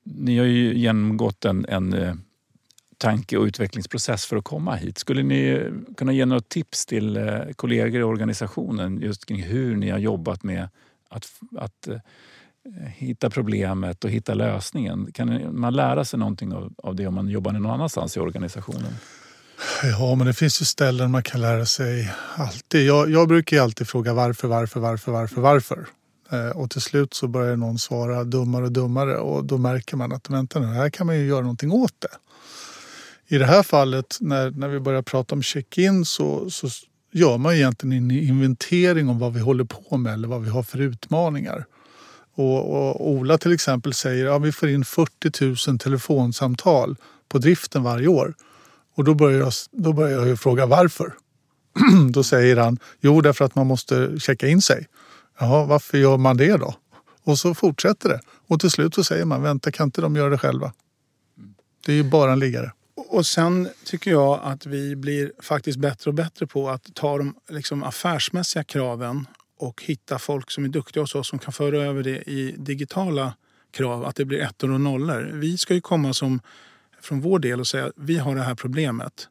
Ni 0.03 0.39
har 0.39 0.47
ju 0.47 0.79
genomgått 0.79 1.45
en, 1.45 1.67
en 1.69 1.93
eh, 1.93 2.15
tanke 2.99 3.37
och 3.37 3.45
utvecklingsprocess 3.45 4.27
för 4.27 4.37
att 4.37 4.45
komma 4.45 4.75
hit. 4.75 4.99
Skulle 4.99 5.23
ni 5.23 5.71
kunna 5.97 6.13
ge 6.13 6.27
några 6.27 6.41
tips 6.41 6.87
till 6.87 7.17
eh, 7.17 7.41
kollegor 7.57 8.01
i 8.01 8.05
organisationen 8.05 9.01
just 9.01 9.27
kring 9.27 9.43
hur 9.43 9.77
ni 9.77 9.91
har 9.91 9.99
jobbat 9.99 10.43
med 10.43 10.69
att, 11.09 11.27
att 11.57 11.89
eh, 11.89 11.99
hitta 12.87 13.31
problemet 13.31 14.05
och 14.05 14.11
hitta 14.11 14.35
lösningen? 14.35 15.13
Kan 15.13 15.59
man 15.61 15.75
lära 15.75 16.05
sig 16.05 16.19
någonting 16.19 16.53
av, 16.53 16.75
av 16.77 16.95
det 16.95 17.07
om 17.07 17.15
man 17.15 17.29
jobbar 17.29 17.53
någon 17.53 17.73
annanstans 17.73 18.17
i 18.17 18.21
organisationen? 18.21 18.93
Ja, 19.83 20.15
men 20.15 20.27
det 20.27 20.35
finns 20.35 20.61
ju 20.61 20.65
ställen 20.65 21.11
man 21.11 21.23
kan 21.23 21.41
lära 21.41 21.67
sig 21.67 22.13
alltid. 22.37 22.87
Jag, 22.87 23.11
jag 23.11 23.29
brukar 23.29 23.63
alltid 23.63 23.89
fråga 23.89 24.15
varför, 24.15 24.49
varför, 24.49 24.81
varför, 24.81 25.13
varför, 25.13 25.41
varför. 25.41 25.87
Eh, 26.31 26.57
och 26.57 26.71
till 26.71 26.81
slut 26.81 27.15
så 27.15 27.29
börjar 27.29 27.57
någon 27.57 27.79
svara 27.79 28.25
dummare 28.25 28.65
och 28.65 28.73
dummare 28.73 29.19
och 29.19 29.45
då 29.45 29.59
märker 29.59 29.97
man 29.97 30.13
att 30.13 30.31
vänta 30.31 30.61
nu, 30.61 30.67
här 30.67 30.91
kan 30.91 31.07
man 31.07 31.19
ju 31.19 31.27
göra 31.27 31.41
någonting 31.41 31.73
åt 31.73 31.95
det. 31.99 32.09
I 33.35 33.39
det 33.39 33.45
här 33.45 33.63
fallet 33.63 34.19
när, 34.21 34.51
när 34.51 34.69
vi 34.69 34.81
börjar 34.81 35.03
prata 35.03 35.35
om 35.35 35.43
check-in 35.43 36.05
så, 36.05 36.51
så 36.51 36.69
gör 37.13 37.39
man 37.39 37.55
egentligen 37.55 37.93
en 37.93 38.11
inventering 38.11 39.09
om 39.09 39.19
vad 39.19 39.33
vi 39.33 39.41
håller 39.41 39.65
på 39.65 39.97
med 39.97 40.13
eller 40.13 40.29
vad 40.29 40.43
vi 40.43 40.51
har 40.51 40.63
för 40.63 40.81
utmaningar. 40.81 41.65
Och, 42.35 42.71
och 42.75 43.09
Ola 43.09 43.39
till 43.39 43.53
exempel 43.53 43.95
säger 43.95 44.27
att 44.27 44.33
ja, 44.33 44.39
vi 44.39 44.53
får 44.53 44.69
in 44.69 44.85
40 44.85 45.71
000 45.71 45.79
telefonsamtal 45.79 46.97
på 47.29 47.39
driften 47.39 47.83
varje 47.83 48.09
år. 48.09 48.35
Och 48.99 49.05
då 49.05 49.15
börjar 49.15 49.41
jag, 49.41 49.53
då 49.71 49.93
börjar 49.93 50.27
jag 50.27 50.41
fråga 50.41 50.67
varför. 50.67 51.15
då 52.11 52.23
säger 52.23 52.57
han, 52.57 52.79
jo 53.01 53.21
därför 53.21 53.45
att 53.45 53.55
man 53.55 53.67
måste 53.67 54.21
checka 54.21 54.49
in 54.49 54.63
sig. 54.63 54.87
Jaha, 55.39 55.65
varför 55.65 55.99
gör 55.99 56.17
man 56.17 56.37
det 56.37 56.57
då? 56.57 56.75
Och 57.25 57.39
så 57.39 57.55
fortsätter 57.55 58.09
det. 58.09 58.21
Och 58.47 58.61
till 58.61 58.71
slut 58.71 58.95
så 58.95 59.05
säger 59.05 59.25
man, 59.25 59.43
vänta 59.43 59.73
kan 59.73 59.85
inte 59.85 60.01
de 60.01 60.17
göra 60.17 60.31
det 60.31 60.39
själva? 60.39 60.73
Det 61.87 61.93
är 61.93 61.97
ju 61.97 62.03
bara 62.03 62.33
en 62.33 62.39
liggare. 62.39 62.73
Och 62.97 63.27
sen 63.27 63.69
tycker 63.85 64.11
jag 64.11 64.41
att 64.43 64.67
vi 64.67 64.97
blir 64.97 65.33
faktiskt 65.43 65.79
bättre 65.79 66.11
och 66.11 66.15
bättre 66.15 66.47
på 66.47 66.71
att 66.71 66.95
ta 66.95 67.19
de 67.19 67.35
liksom 67.49 67.83
affärsmässiga 67.83 68.65
kraven 68.65 69.27
och 69.59 69.83
hitta 69.83 70.19
folk 70.19 70.51
som 70.51 70.65
är 70.65 70.69
duktiga 70.69 71.03
hos 71.03 71.15
oss 71.15 71.29
som 71.29 71.39
kan 71.39 71.53
föra 71.53 71.83
över 71.83 72.03
det 72.03 72.31
i 72.31 72.55
digitala 72.59 73.35
krav. 73.71 74.05
Att 74.05 74.17
det 74.17 74.25
blir 74.25 74.41
ettor 74.41 74.71
och 74.71 74.81
nollor. 74.81 75.31
Vi 75.35 75.59
ska 75.59 75.75
ju 75.75 75.81
komma 75.81 76.15
som 76.15 76.41
från 77.01 77.21
vår 77.21 77.39
del 77.39 77.61
och 77.61 77.67
säga 77.67 77.87
att 77.87 77.93
vi 77.97 78.19
har 78.19 78.35
det 78.35 78.43
här 78.43 78.55
problemet. 78.55 79.29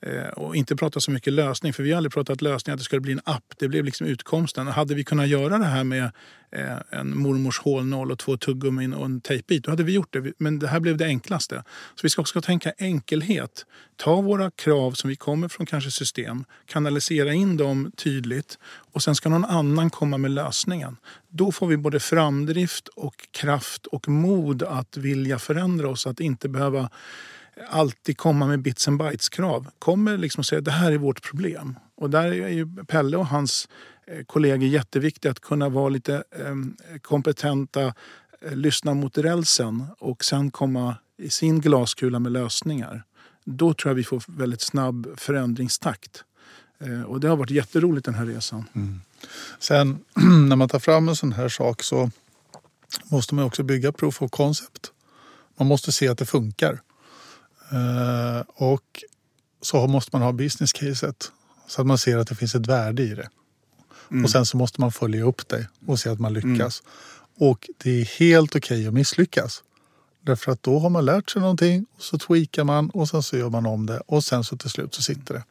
Eh, 0.00 0.28
och 0.28 0.56
inte 0.56 0.76
prata 0.76 1.00
så 1.00 1.10
mycket 1.10 1.32
lösning, 1.32 1.72
för 1.72 1.82
vi 1.82 1.90
har 1.90 1.96
aldrig 1.96 2.12
pratat 2.12 2.42
lösning 2.42 2.72
att 2.72 2.78
det 2.78 2.84
skulle 2.84 3.00
bli 3.00 3.12
en 3.12 3.20
app. 3.24 3.44
Det 3.58 3.68
blev 3.68 3.84
liksom 3.84 4.06
utkomsten. 4.06 4.66
Hade 4.66 4.94
vi 4.94 5.04
kunnat 5.04 5.28
göra 5.28 5.58
det 5.58 5.64
här 5.64 5.84
med 5.84 6.10
eh, 6.52 6.76
en 6.90 7.18
mormors 7.18 7.58
hålnoll 7.58 8.10
och 8.10 8.18
två 8.18 8.36
tuggummin 8.36 8.94
och 8.94 9.04
en 9.04 9.20
tejpbit, 9.20 9.64
då 9.64 9.70
hade 9.70 9.82
vi 9.82 9.92
gjort 9.92 10.12
det. 10.12 10.32
Men 10.38 10.58
det 10.58 10.68
här 10.68 10.80
blev 10.80 10.96
det 10.96 11.04
enklaste. 11.04 11.64
Så 11.94 12.00
vi 12.02 12.10
ska 12.10 12.22
också 12.22 12.40
tänka 12.40 12.72
enkelhet. 12.78 13.66
Ta 13.96 14.20
våra 14.20 14.50
krav 14.50 14.92
som 14.92 15.10
vi 15.10 15.16
kommer 15.16 15.48
från 15.48 15.66
kanske 15.66 15.90
system, 15.90 16.44
kanalisera 16.66 17.32
in 17.32 17.56
dem 17.56 17.92
tydligt 17.96 18.58
och 18.92 19.02
sen 19.02 19.14
ska 19.14 19.28
någon 19.28 19.44
annan 19.44 19.90
komma 19.90 20.18
med 20.18 20.30
lösningen. 20.30 20.96
Då 21.28 21.52
får 21.52 21.66
vi 21.66 21.76
både 21.76 22.00
framdrift 22.00 22.88
och 22.88 23.28
kraft 23.30 23.86
och 23.86 24.08
mod 24.08 24.62
att 24.62 24.96
vilja 24.96 25.38
förändra 25.38 25.88
oss, 25.88 26.06
att 26.06 26.20
inte 26.20 26.48
behöva 26.48 26.90
alltid 27.68 28.18
komma 28.18 28.46
med 28.46 28.62
bits 28.62 28.88
and 28.88 28.98
bytes-krav. 28.98 29.66
Kommer 29.78 30.16
liksom 30.16 30.44
säga 30.44 30.60
det 30.60 30.70
här 30.70 30.92
är 30.92 30.98
vårt 30.98 31.22
problem. 31.22 31.76
Och 31.94 32.10
där 32.10 32.24
är 32.24 32.48
ju 32.48 32.84
Pelle 32.86 33.16
och 33.16 33.26
hans 33.26 33.68
eh, 34.06 34.24
kollegor 34.24 34.68
jätteviktiga 34.68 35.32
att 35.32 35.40
kunna 35.40 35.68
vara 35.68 35.88
lite 35.88 36.24
ehm, 36.46 36.76
kompetenta, 37.02 37.94
eh, 38.40 38.52
lyssna 38.52 38.94
mot 38.94 39.18
rälsen 39.18 39.86
och 39.98 40.24
sen 40.24 40.50
komma 40.50 40.96
i 41.16 41.30
sin 41.30 41.60
glaskula 41.60 42.18
med 42.18 42.32
lösningar. 42.32 43.04
Då 43.44 43.74
tror 43.74 43.90
jag 43.90 43.94
vi 43.94 44.04
får 44.04 44.22
väldigt 44.26 44.60
snabb 44.60 45.08
förändringstakt. 45.16 46.24
Eh, 46.80 47.02
och 47.02 47.20
det 47.20 47.28
har 47.28 47.36
varit 47.36 47.50
jätteroligt 47.50 48.04
den 48.04 48.14
här 48.14 48.26
resan. 48.26 48.64
Mm. 48.74 49.00
Sen 49.58 49.98
när 50.48 50.56
man 50.56 50.68
tar 50.68 50.78
fram 50.78 51.08
en 51.08 51.16
sån 51.16 51.32
här 51.32 51.48
sak 51.48 51.82
så 51.82 52.10
måste 53.04 53.34
man 53.34 53.44
också 53.44 53.62
bygga 53.62 53.92
proof 53.92 54.22
of 54.22 54.30
concept. 54.30 54.92
Man 55.58 55.68
måste 55.68 55.92
se 55.92 56.08
att 56.08 56.18
det 56.18 56.26
funkar. 56.26 56.80
Eh, 57.72 58.40
och 58.46 59.04
så 59.62 59.86
måste 59.86 60.10
man 60.12 60.22
ha 60.22 60.32
business 60.32 60.72
caset 60.72 61.32
så 61.66 61.80
att 61.80 61.86
man 61.86 61.98
ser 61.98 62.16
att 62.16 62.28
det 62.28 62.34
finns 62.34 62.54
ett 62.54 62.66
värde 62.66 63.02
i 63.02 63.14
det. 63.14 63.28
Mm. 64.10 64.24
Och 64.24 64.30
sen 64.30 64.46
så 64.46 64.56
måste 64.56 64.80
man 64.80 64.92
följa 64.92 65.24
upp 65.24 65.48
det 65.48 65.68
och 65.86 66.00
se 66.00 66.10
att 66.10 66.20
man 66.20 66.32
lyckas. 66.32 66.82
Mm. 66.82 67.50
Och 67.50 67.68
det 67.78 67.90
är 67.90 68.04
helt 68.04 68.56
okej 68.56 68.78
okay 68.78 68.86
att 68.86 68.94
misslyckas. 68.94 69.62
Därför 70.20 70.52
att 70.52 70.62
då 70.62 70.78
har 70.78 70.90
man 70.90 71.04
lärt 71.04 71.30
sig 71.30 71.42
någonting 71.42 71.86
och 71.96 72.02
så 72.02 72.18
tweakar 72.18 72.64
man 72.64 72.90
och 72.90 73.08
sen 73.08 73.22
så 73.22 73.36
gör 73.36 73.50
man 73.50 73.66
om 73.66 73.86
det 73.86 74.00
och 74.06 74.24
sen 74.24 74.44
så 74.44 74.56
till 74.56 74.70
slut 74.70 74.94
så 74.94 75.02
sitter 75.02 75.34
det. 75.34 75.44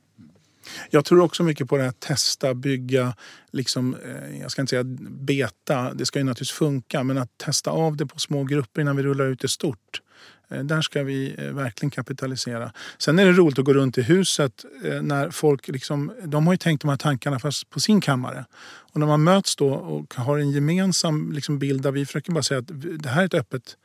Jag 0.89 1.05
tror 1.05 1.19
också 1.21 1.43
mycket 1.43 1.69
på 1.69 1.77
det 1.77 1.83
här 1.83 1.91
testa, 1.91 2.53
bygga, 2.53 3.15
liksom, 3.51 3.95
eh, 3.95 4.41
jag 4.41 4.51
ska 4.51 4.61
inte 4.61 4.69
säga 4.69 4.83
beta, 5.09 5.93
det 5.93 6.05
ska 6.05 6.19
ju 6.19 6.25
naturligtvis 6.25 6.57
funka, 6.57 7.03
men 7.03 7.17
att 7.17 7.37
testa 7.37 7.71
av 7.71 7.97
det 7.97 8.05
på 8.05 8.19
små 8.19 8.43
grupper 8.43 8.81
innan 8.81 8.95
vi 8.95 9.03
rullar 9.03 9.25
ut 9.25 9.39
det 9.39 9.47
stort. 9.47 10.01
Eh, 10.49 10.63
där 10.63 10.81
ska 10.81 11.03
vi 11.03 11.35
eh, 11.37 11.51
verkligen 11.51 11.91
kapitalisera. 11.91 12.71
Sen 12.97 13.19
är 13.19 13.25
det 13.25 13.31
roligt 13.31 13.59
att 13.59 13.65
gå 13.65 13.73
runt 13.73 13.97
i 13.97 14.01
huset 14.01 14.65
eh, 14.83 15.01
när 15.01 15.29
folk 15.29 15.67
liksom, 15.67 16.11
de 16.23 16.47
har 16.47 16.53
ju 16.53 16.57
tänkt 16.57 16.81
de 16.81 16.89
här 16.89 16.97
tankarna 16.97 17.39
fast 17.39 17.69
på 17.69 17.79
sin 17.79 18.01
kammare. 18.01 18.45
Och 18.93 18.99
när 18.99 19.07
man 19.07 19.23
möts 19.23 19.55
då 19.55 19.69
och 19.69 20.15
har 20.15 20.37
en 20.37 20.51
gemensam 20.51 21.31
liksom 21.31 21.59
bild 21.59 21.81
där 21.81 21.91
vi 21.91 22.05
försöker 22.05 22.31
bara 22.31 22.43
säga 22.43 22.59
att 22.59 22.69
det 22.99 23.09
här 23.09 23.21
är 23.21 23.25
ett 23.25 23.33
öppet 23.33 23.77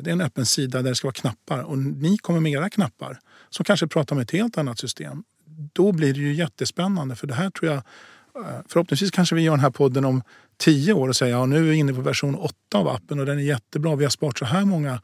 det 0.00 0.10
är 0.10 0.12
en 0.12 0.20
öppen 0.20 0.46
sida 0.46 0.82
där 0.82 0.90
det 0.90 0.96
ska 0.96 1.06
vara 1.06 1.12
knappar 1.12 1.62
och 1.62 1.78
ni 1.78 2.18
kommer 2.18 2.40
med 2.40 2.52
era 2.52 2.70
knappar 2.70 3.18
som 3.50 3.64
kanske 3.64 3.86
pratar 3.86 4.16
med 4.16 4.22
ett 4.22 4.30
helt 4.30 4.58
annat 4.58 4.78
system. 4.78 5.24
Då 5.72 5.92
blir 5.92 6.14
det 6.14 6.20
ju 6.20 6.34
jättespännande 6.34 7.16
för 7.16 7.26
det 7.26 7.34
här 7.34 7.50
tror 7.50 7.72
jag 7.72 7.82
Förhoppningsvis 8.68 9.10
kanske 9.10 9.34
vi 9.34 9.42
gör 9.42 9.52
den 9.52 9.60
här 9.60 9.70
podden 9.70 10.04
om 10.04 10.22
tio 10.56 10.92
år 10.92 11.08
och 11.08 11.16
säger 11.16 11.32
ja, 11.32 11.46
nu 11.46 11.56
är 11.56 11.62
vi 11.62 11.76
inne 11.76 11.94
på 11.94 12.00
version 12.00 12.34
8 12.34 12.54
av 12.74 12.88
appen 12.88 13.20
och 13.20 13.26
den 13.26 13.38
är 13.38 13.42
jättebra. 13.42 13.96
Vi 13.96 14.04
har 14.04 14.10
sparat 14.10 14.38
så 14.38 14.44
här 14.44 14.64
många 14.64 15.00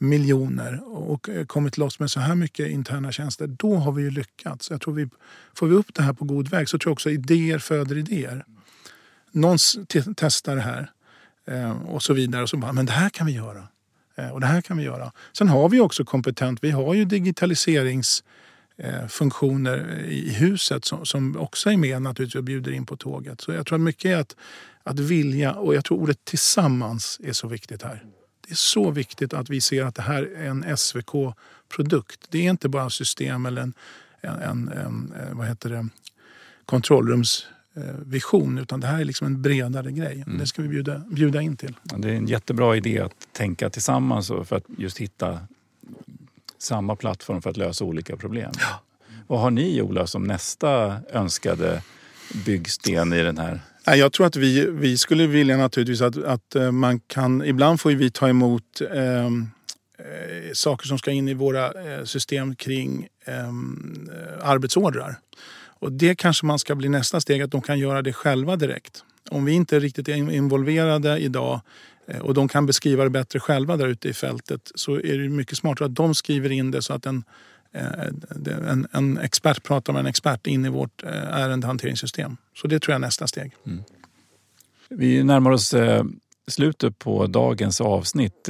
miljoner 0.00 0.80
och 0.84 1.28
eh, 1.28 1.46
kommit 1.46 1.78
loss 1.78 1.98
med 1.98 2.10
så 2.10 2.20
här 2.20 2.34
mycket 2.34 2.68
interna 2.68 3.12
tjänster, 3.12 3.46
då 3.46 3.76
har 3.76 3.92
vi 3.92 4.02
ju 4.02 4.10
lyckats. 4.10 4.70
Jag 4.70 4.80
tror 4.80 4.94
vi, 4.94 5.08
får 5.54 5.66
vi 5.66 5.74
upp 5.74 5.94
det 5.94 6.02
här 6.02 6.12
på 6.12 6.24
god 6.24 6.48
väg 6.48 6.68
så 6.68 6.78
tror 6.78 6.90
jag 6.90 6.92
också 6.92 7.10
idéer 7.10 7.58
föder 7.58 7.98
idéer. 7.98 8.44
Någon 9.32 9.58
testar 10.16 10.56
det 10.56 10.62
här 10.62 10.90
eh, 11.46 11.82
och 11.82 12.02
så 12.02 12.12
vidare 12.12 12.42
och 12.42 12.48
så 12.48 12.56
bara, 12.56 12.72
men 12.72 12.86
det 12.86 12.92
här 12.92 13.08
kan 13.08 13.26
vi 13.26 13.32
göra. 13.32 13.68
Eh, 14.16 14.28
och 14.28 14.40
det 14.40 14.46
här 14.46 14.60
kan 14.60 14.76
vi 14.76 14.84
göra. 14.84 15.12
Sen 15.32 15.48
har 15.48 15.68
vi 15.68 15.80
också 15.80 16.04
kompetent, 16.04 16.64
vi 16.64 16.70
har 16.70 16.94
ju 16.94 17.04
digitaliseringsfunktioner 17.04 20.04
i 20.08 20.32
huset 20.32 20.84
som, 20.84 21.36
också 21.36 21.70
är 21.70 21.76
med 21.76 22.02
naturligtvis 22.02 22.38
och 22.38 22.44
bjuder 22.44 22.72
in 22.72 22.86
på 22.86 22.96
tåget. 22.96 23.40
Så 23.40 23.52
jag 23.52 23.66
tror 23.66 23.76
att 23.76 23.82
mycket 23.82 24.10
är 24.10 24.16
att, 24.16 24.36
att 24.82 24.98
vilja 24.98 25.52
och 25.52 25.74
jag 25.74 25.84
tror 25.84 25.98
ordet 25.98 26.24
tillsammans 26.24 27.20
är 27.24 27.32
så 27.32 27.48
viktigt 27.48 27.82
här. 27.82 28.04
Det 28.50 28.54
är 28.54 28.56
så 28.56 28.90
viktigt 28.90 29.34
att 29.34 29.50
vi 29.50 29.60
ser 29.60 29.84
att 29.84 29.94
det 29.94 30.02
här 30.02 30.22
är 30.22 30.48
en 30.48 30.76
SVK-produkt. 30.76 32.26
Det 32.30 32.46
är 32.46 32.50
inte 32.50 32.68
bara 32.68 32.90
system 32.90 33.46
eller 33.46 33.62
en, 33.62 33.74
en, 34.20 34.68
en, 34.68 35.12
eh, 35.20 35.36
vad 35.36 35.46
heter 35.46 35.70
det, 35.70 35.88
kontrollrumsvision 36.64 38.58
utan 38.58 38.80
det 38.80 38.86
här 38.86 39.00
är 39.00 39.04
liksom 39.04 39.26
en 39.26 39.42
bredare 39.42 39.92
grej. 39.92 40.24
Mm. 40.26 40.38
Det 40.38 40.46
ska 40.46 40.62
vi 40.62 40.68
bjuda, 40.68 40.98
bjuda 40.98 41.40
in 41.40 41.56
till. 41.56 41.76
Det 41.82 42.10
är 42.10 42.14
en 42.14 42.26
jättebra 42.26 42.76
idé 42.76 43.00
att 43.00 43.12
tänka 43.32 43.70
tillsammans 43.70 44.28
för 44.28 44.56
att 44.56 44.64
just 44.78 44.98
hitta 44.98 45.40
samma 46.58 46.96
plattform 46.96 47.42
för 47.42 47.50
att 47.50 47.56
lösa 47.56 47.84
olika 47.84 48.16
problem. 48.16 48.52
Ja. 48.58 48.82
Vad 49.26 49.40
har 49.40 49.50
ni 49.50 49.82
Ola 49.82 50.06
som 50.06 50.24
nästa 50.24 51.00
önskade 51.12 51.82
byggsten 52.44 53.12
i 53.12 53.22
den 53.22 53.38
här 53.38 53.60
jag 53.84 54.12
tror 54.12 54.26
att 54.26 54.36
vi, 54.36 54.66
vi 54.70 54.98
skulle 54.98 55.26
vilja 55.26 55.56
naturligtvis 55.56 56.00
att, 56.00 56.16
att 56.16 56.54
eh, 56.54 56.72
man 56.72 57.00
kan... 57.00 57.44
Ibland 57.44 57.80
får 57.80 57.90
vi 57.90 58.10
ta 58.10 58.28
emot 58.28 58.80
ehm, 58.94 59.46
eh, 59.98 60.52
saker 60.52 60.86
som 60.86 60.98
ska 60.98 61.10
in 61.10 61.28
i 61.28 61.34
våra 61.34 61.66
eh, 61.66 62.04
system 62.04 62.56
kring 62.56 63.08
ehm, 63.24 64.10
eh, 64.12 64.48
arbetsordrar. 64.48 65.18
Och 65.80 65.92
det 65.92 66.14
kanske 66.14 66.46
man 66.46 66.58
ska 66.58 66.74
bli 66.74 66.88
nästa 66.88 67.20
steg, 67.20 67.42
att 67.42 67.50
de 67.50 67.62
kan 67.62 67.78
göra 67.78 68.02
det 68.02 68.12
själva 68.12 68.56
direkt. 68.56 69.04
Om 69.30 69.44
vi 69.44 69.52
inte 69.52 69.80
riktigt 69.80 70.08
är 70.08 70.14
involverade 70.14 71.18
idag 71.18 71.60
eh, 72.06 72.18
och 72.18 72.34
de 72.34 72.48
kan 72.48 72.66
beskriva 72.66 73.04
det 73.04 73.10
bättre 73.10 73.40
själva 73.40 73.76
där 73.76 73.86
ute 73.86 74.08
i 74.08 74.12
fältet 74.12 74.72
så 74.74 74.94
är 74.94 75.18
det 75.18 75.28
mycket 75.28 75.58
smartare 75.58 75.86
att 75.86 75.94
de 75.94 76.14
skriver 76.14 76.52
in 76.52 76.70
det 76.70 76.82
så 76.82 76.92
att 76.92 77.06
en, 77.06 77.24
en, 77.72 78.86
en 78.92 79.18
expert 79.18 79.62
pratar 79.62 79.92
med 79.92 80.00
en 80.00 80.06
expert 80.06 80.46
in 80.46 80.64
i 80.64 80.68
vårt 80.68 81.04
eh, 81.04 81.10
ärendehanteringssystem. 81.12 82.36
Så 82.54 82.66
det 82.66 82.80
tror 82.80 82.92
jag 82.92 82.96
är 82.96 83.06
nästa 83.06 83.26
steg. 83.26 83.52
Mm. 83.66 83.82
Vi 84.88 85.22
närmar 85.22 85.50
oss 85.50 85.74
slutet 86.46 86.98
på 86.98 87.26
dagens 87.26 87.80
avsnitt. 87.80 88.48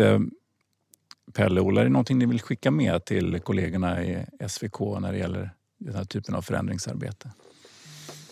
Pelle, 1.33 1.61
Ola, 1.61 1.81
är 1.81 1.85
det 1.85 1.91
någonting 1.91 2.19
ni 2.19 2.27
vill 2.27 2.41
skicka 2.41 2.71
med 2.71 3.05
till 3.05 3.41
kollegorna 3.41 4.05
i 4.05 4.27
SVK 4.49 4.81
när 4.81 5.13
det 5.13 5.19
gäller 5.19 5.51
den 5.79 5.95
här 5.95 6.05
typen 6.05 6.35
av 6.35 6.43
förändringsarbete? 6.43 7.31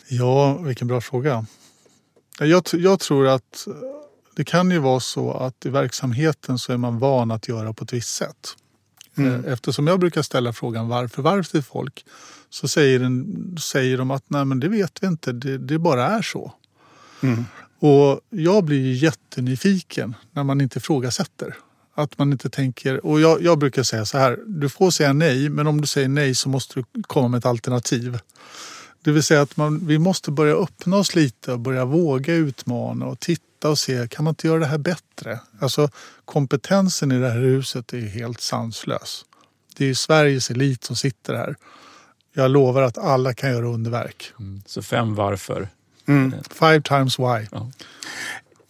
Ja, 0.09 0.59
vilken 0.59 0.89
bra 0.89 1.01
fråga. 1.01 1.47
Jag, 2.39 2.65
jag 2.73 3.01
tror 3.01 3.29
att 3.29 3.67
det 4.37 4.45
kan 4.45 4.71
ju 4.71 4.79
vara 4.79 5.01
så 5.01 5.33
att 5.33 5.67
i 5.67 5.69
verksamheten 5.69 6.59
så 6.59 6.73
är 6.73 6.77
man 6.77 6.99
van 6.99 7.31
att 7.31 7.49
göra 7.49 7.73
på 7.73 7.85
ett 7.85 7.93
visst 7.93 8.15
sätt. 8.15 8.57
Mm. 9.19 9.45
Eh, 9.45 9.53
eftersom 9.53 9.87
jag 9.87 10.01
brukar 10.01 10.23
ställa 10.23 10.53
frågan 10.53 10.89
varför, 10.89 11.23
varför 11.23 11.51
till 11.51 11.63
folk 11.63 12.05
så 12.51 12.69
säger, 12.69 12.99
den, 12.99 13.57
säger 13.61 13.99
de 13.99 14.11
att 14.11 14.25
nej 14.27 14.45
men 14.45 14.61
det 14.61 14.69
vet 14.69 15.03
vi 15.03 15.07
inte, 15.07 15.33
det, 15.33 15.59
det 15.59 15.79
bara 15.79 16.07
är 16.07 16.23
så. 16.23 16.53
Mm. 17.21 17.45
Och 17.79 18.21
jag 18.31 18.65
blir 18.65 18.93
jättenyfiken 18.93 20.15
när 20.33 20.45
man 20.45 20.61
inte 20.61 20.79
ifrågasätter. 20.79 21.55
Att 21.95 22.19
man 22.19 22.33
inte 22.33 22.51
tänker, 22.51 23.07
och 23.07 23.21
jag, 23.21 23.43
jag, 23.43 23.59
brukar 23.59 23.83
säga 23.83 24.05
så 24.05 24.19
här, 24.19 24.39
du 24.47 24.69
får 24.69 24.91
säga 24.91 25.13
nej 25.13 25.49
men 25.49 25.67
om 25.67 25.81
du 25.81 25.87
säger 25.87 26.09
nej 26.09 26.35
så 26.35 26.49
måste 26.49 26.81
du 26.81 27.03
komma 27.03 27.29
med 27.29 27.39
ett 27.39 27.47
alternativ. 27.47 28.19
Det 29.03 29.11
vill 29.13 29.23
säga 29.23 29.43
att 29.43 29.57
man, 29.57 29.87
vi 29.87 29.99
måste 29.99 30.31
börja 30.31 30.55
öppna 30.55 30.97
oss 30.97 31.15
lite 31.15 31.53
och 31.53 31.59
börja 31.59 31.85
våga 31.85 32.35
utmana 32.35 33.07
och 33.07 33.21
titta 33.21 33.69
och 33.69 33.79
se, 33.79 34.09
kan 34.09 34.25
man 34.25 34.33
inte 34.33 34.47
göra 34.47 34.59
det 34.59 34.67
här 34.67 34.79
bättre? 34.79 35.41
Alltså 35.61 35.91
kompetensen 36.25 37.13
i 37.13 37.19
det 37.19 37.31
här 37.31 37.41
huset 37.41 37.93
är 37.93 38.01
helt 38.01 38.41
sanslös. 38.41 39.25
Det 39.77 39.85
är 39.85 39.95
Sveriges 39.95 40.51
elit 40.51 40.85
som 40.85 40.97
sitter 40.97 41.35
här. 41.35 41.57
Jag 42.33 42.51
lovar 42.51 42.83
att 42.83 42.99
alla 42.99 43.35
kan 43.35 43.51
göra 43.51 43.69
underverk. 43.69 44.33
Mm. 44.39 44.63
Så 44.67 44.83
fem 44.83 45.15
varför? 45.15 45.69
Mm. 46.07 46.35
Five 46.51 46.83
times 46.83 47.19
why. 47.19 47.47
Ja. 47.53 47.71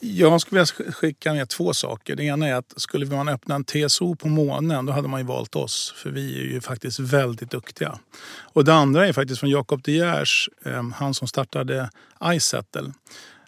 Jag 0.00 0.40
skulle 0.40 0.60
vilja 0.60 0.92
skicka 0.92 1.32
med 1.32 1.48
två 1.48 1.74
saker. 1.74 2.16
Det 2.16 2.24
ena 2.24 2.46
är 2.46 2.54
att 2.54 2.74
skulle 2.76 3.06
man 3.06 3.28
öppna 3.28 3.54
en 3.54 3.64
TSO 3.64 4.14
på 4.14 4.28
månen 4.28 4.86
då 4.86 4.92
hade 4.92 5.08
man 5.08 5.20
ju 5.20 5.26
valt 5.26 5.56
oss. 5.56 5.94
För 5.96 6.10
vi 6.10 6.38
är 6.38 6.44
ju 6.44 6.60
faktiskt 6.60 6.98
väldigt 6.98 7.50
duktiga. 7.50 7.98
Och 8.38 8.64
det 8.64 8.74
andra 8.74 9.08
är 9.08 9.12
faktiskt 9.12 9.40
från 9.40 9.50
Jacob 9.50 9.82
De 9.82 9.92
Geers, 9.92 10.48
eh, 10.64 10.88
han 10.94 11.14
som 11.14 11.28
startade 11.28 11.90
iSettle. 12.24 12.92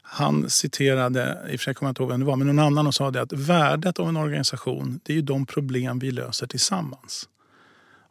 Han 0.03 0.51
citerade, 0.51 1.39
i 1.51 1.57
och 1.57 1.61
för 1.61 1.65
sig 1.65 1.75
kommer 1.75 1.89
jag 1.89 1.91
inte 1.91 2.03
ihåg 2.03 2.11
vem 2.11 2.21
det 2.21 2.27
var, 2.27 2.37
men 2.37 2.47
någon 2.47 2.59
annan 2.59 2.87
och 2.87 2.95
sa 2.95 3.11
det 3.11 3.23
att 3.23 3.33
värdet 3.33 3.99
av 3.99 4.09
en 4.09 4.17
organisation 4.17 5.01
det 5.03 5.13
är 5.13 5.15
ju 5.15 5.23
de 5.23 5.47
problem 5.47 5.99
vi 5.99 6.11
löser 6.11 6.47
tillsammans. 6.47 7.29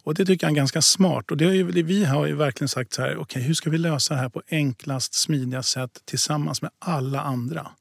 Och 0.04 0.16
det 0.16 0.26
tycker 0.26 0.48
jag 0.48 0.52
är 0.52 0.56
ganska 0.56 0.82
smart. 0.82 1.32
Och 1.32 1.38
det 1.38 1.46
ju, 1.46 1.64
vi 1.84 2.06
har 2.06 2.26
ju 2.26 2.36
verkligen 2.36 2.70
sagt 2.70 2.94
så 2.94 3.02
här, 3.02 3.10
okej 3.10 3.22
okay, 3.22 3.42
hur 3.42 3.54
ska 3.54 3.70
vi 3.70 3.78
lösa 3.78 4.14
det 4.14 4.20
här 4.20 4.30
på 4.30 4.42
enklast, 4.50 5.14
smidigast 5.14 5.70
sätt 5.70 6.02
tillsammans 6.06 6.62
med 6.62 6.72
alla 6.80 7.22
andra? 7.22 7.72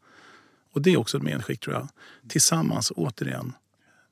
Och 0.79 0.83
det 0.83 0.91
är 0.91 0.97
också 0.97 1.17
ett 1.17 1.23
medskick 1.23 1.61
tror 1.61 1.75
jag. 1.75 1.89
Tillsammans, 2.29 2.93
återigen. 2.97 3.53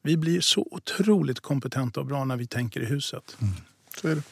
Vi 0.03 0.17
blir 0.17 0.41
så 0.41 0.67
otroligt 0.71 1.41
kompetenta 1.41 2.01
och 2.01 2.07
bra 2.07 2.25
när 2.25 2.37
vi 2.37 2.47
tänker 2.47 2.81
i 2.81 2.85
huset. 2.85 3.37
Mm. 3.41 3.55
Så 4.01 4.09
är 4.09 4.15
det. 4.15 4.23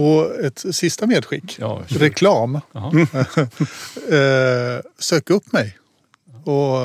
Och 0.00 0.44
ett 0.44 0.64
sista 0.74 1.06
medskick. 1.06 1.56
Ja, 1.58 1.82
Reklam. 1.88 2.54
Eh, 4.10 4.80
sök 4.98 5.30
upp 5.30 5.52
mig. 5.52 5.78
Och 6.44 6.76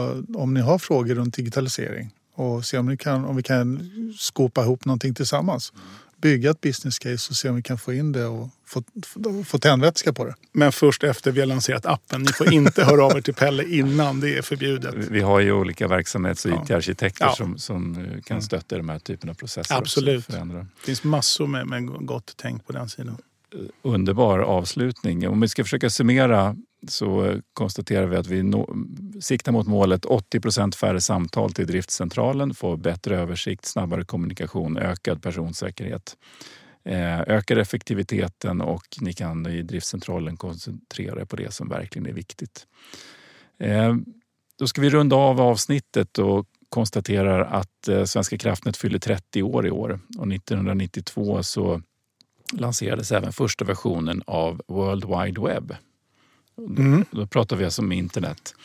om 0.42 0.54
ni 0.54 0.62
har 0.62 0.80
frågor 0.80 1.16
runt 1.16 1.36
digitalisering 1.36 2.14
och 2.36 2.66
se 2.66 2.78
om, 2.78 2.86
ni 2.86 2.98
kan, 2.98 3.26
om 3.26 3.36
vi 3.36 3.44
kan 3.44 3.90
skopa 4.20 4.64
ihop 4.64 4.86
någonting 4.86 5.14
tillsammans. 5.14 5.74
Bygga 6.22 6.52
ett 6.52 6.62
business 6.62 7.00
case 7.00 7.30
och 7.30 7.36
se 7.36 7.50
om 7.50 7.56
vi 7.56 7.62
kan 7.62 7.78
få 7.78 7.94
in 7.94 8.12
det 8.12 8.26
och 8.26 8.50
få, 8.66 8.84
få 9.46 9.58
tändvätska 9.58 10.14
på 10.14 10.26
det. 10.26 10.36
Men 10.52 10.72
först 10.72 11.04
efter 11.04 11.32
vi 11.32 11.40
har 11.40 11.48
lanserat 11.48 11.86
appen. 11.86 12.22
Ni 12.22 12.28
får 12.28 12.54
inte 12.54 12.84
höra 12.84 13.06
av 13.06 13.18
er 13.18 13.22
till 13.22 13.34
Pelle 13.34 13.64
innan, 13.64 14.20
det 14.20 14.38
är 14.38 14.42
förbjudet. 14.42 14.96
Vi 14.96 15.22
har 15.22 15.40
ju 15.40 15.52
olika 15.52 15.88
verksamhets 15.88 16.46
och 16.46 16.52
IT-arkitekter 16.52 17.26
ja. 17.26 17.36
som, 17.36 17.58
som 17.58 17.96
kan 17.96 18.36
mm. 18.36 18.42
stötta 18.42 18.76
i 18.76 18.78
de 18.78 18.90
här 18.90 19.00
typen 19.00 19.30
av 19.30 19.34
processer. 19.34 19.76
Absolut. 19.76 20.28
Det 20.28 20.66
finns 20.86 21.04
massor 21.04 21.48
med, 21.48 21.68
med 21.68 21.86
gott 21.86 22.34
tänk 22.38 22.68
på 22.68 22.74
den 22.74 22.90
sidan 22.90 23.18
underbar 23.82 24.40
avslutning. 24.40 25.28
Om 25.28 25.42
vi 25.42 25.48
ska 25.48 25.64
försöka 25.64 25.90
summera 25.90 26.56
så 26.88 27.42
konstaterar 27.54 28.06
vi 28.06 28.16
att 28.16 28.28
vi 28.28 28.44
nå, 28.44 28.76
siktar 29.22 29.52
mot 29.52 29.68
målet 29.68 30.06
80% 30.06 30.76
färre 30.76 31.02
samtal 31.02 31.54
till 31.54 31.68
driftcentralen, 31.68 32.54
få 32.54 32.78
bättre 32.78 33.18
översikt, 33.18 33.66
snabbare 33.66 34.04
kommunikation, 34.04 34.78
ökad 34.78 35.22
personsäkerhet. 35.24 36.18
Eh, 36.84 37.20
ökar 37.20 37.58
effektiviteten 37.58 38.62
och 38.62 38.86
ni 39.02 39.14
kan 39.14 39.48
i 39.48 39.62
driftcentralen 39.62 40.38
koncentrera 40.38 41.22
er 41.22 41.26
på 41.26 41.36
det 41.36 41.54
som 41.54 41.70
verkligen 41.70 42.06
är 42.06 42.14
viktigt. 42.14 42.68
Eh, 43.60 43.96
då 44.60 44.68
ska 44.68 44.82
vi 44.82 44.90
runda 44.90 45.16
av 45.16 45.42
avsnittet 45.42 46.18
och 46.18 46.48
konstaterar 46.70 47.40
att 47.40 47.88
eh, 47.88 48.04
Svenska 48.04 48.38
kraftnät 48.38 48.78
fyller 48.78 49.00
30 49.00 49.44
år 49.44 49.68
i 49.68 49.72
år 49.72 50.00
och 50.18 50.28
1992 50.28 51.44
så 51.44 51.82
lanserades 52.54 53.12
även 53.12 53.34
första 53.34 53.66
versionen 53.66 54.24
av 54.28 54.62
World 54.68 55.06
Wide 55.06 55.42
Web. 55.42 55.76
Mm. 56.58 57.06
Då, 57.12 57.20
då 57.20 57.28
pratar 57.28 57.56
vi 57.56 57.66
alltså 57.66 57.82
om 57.82 57.92
internet. 57.92 58.56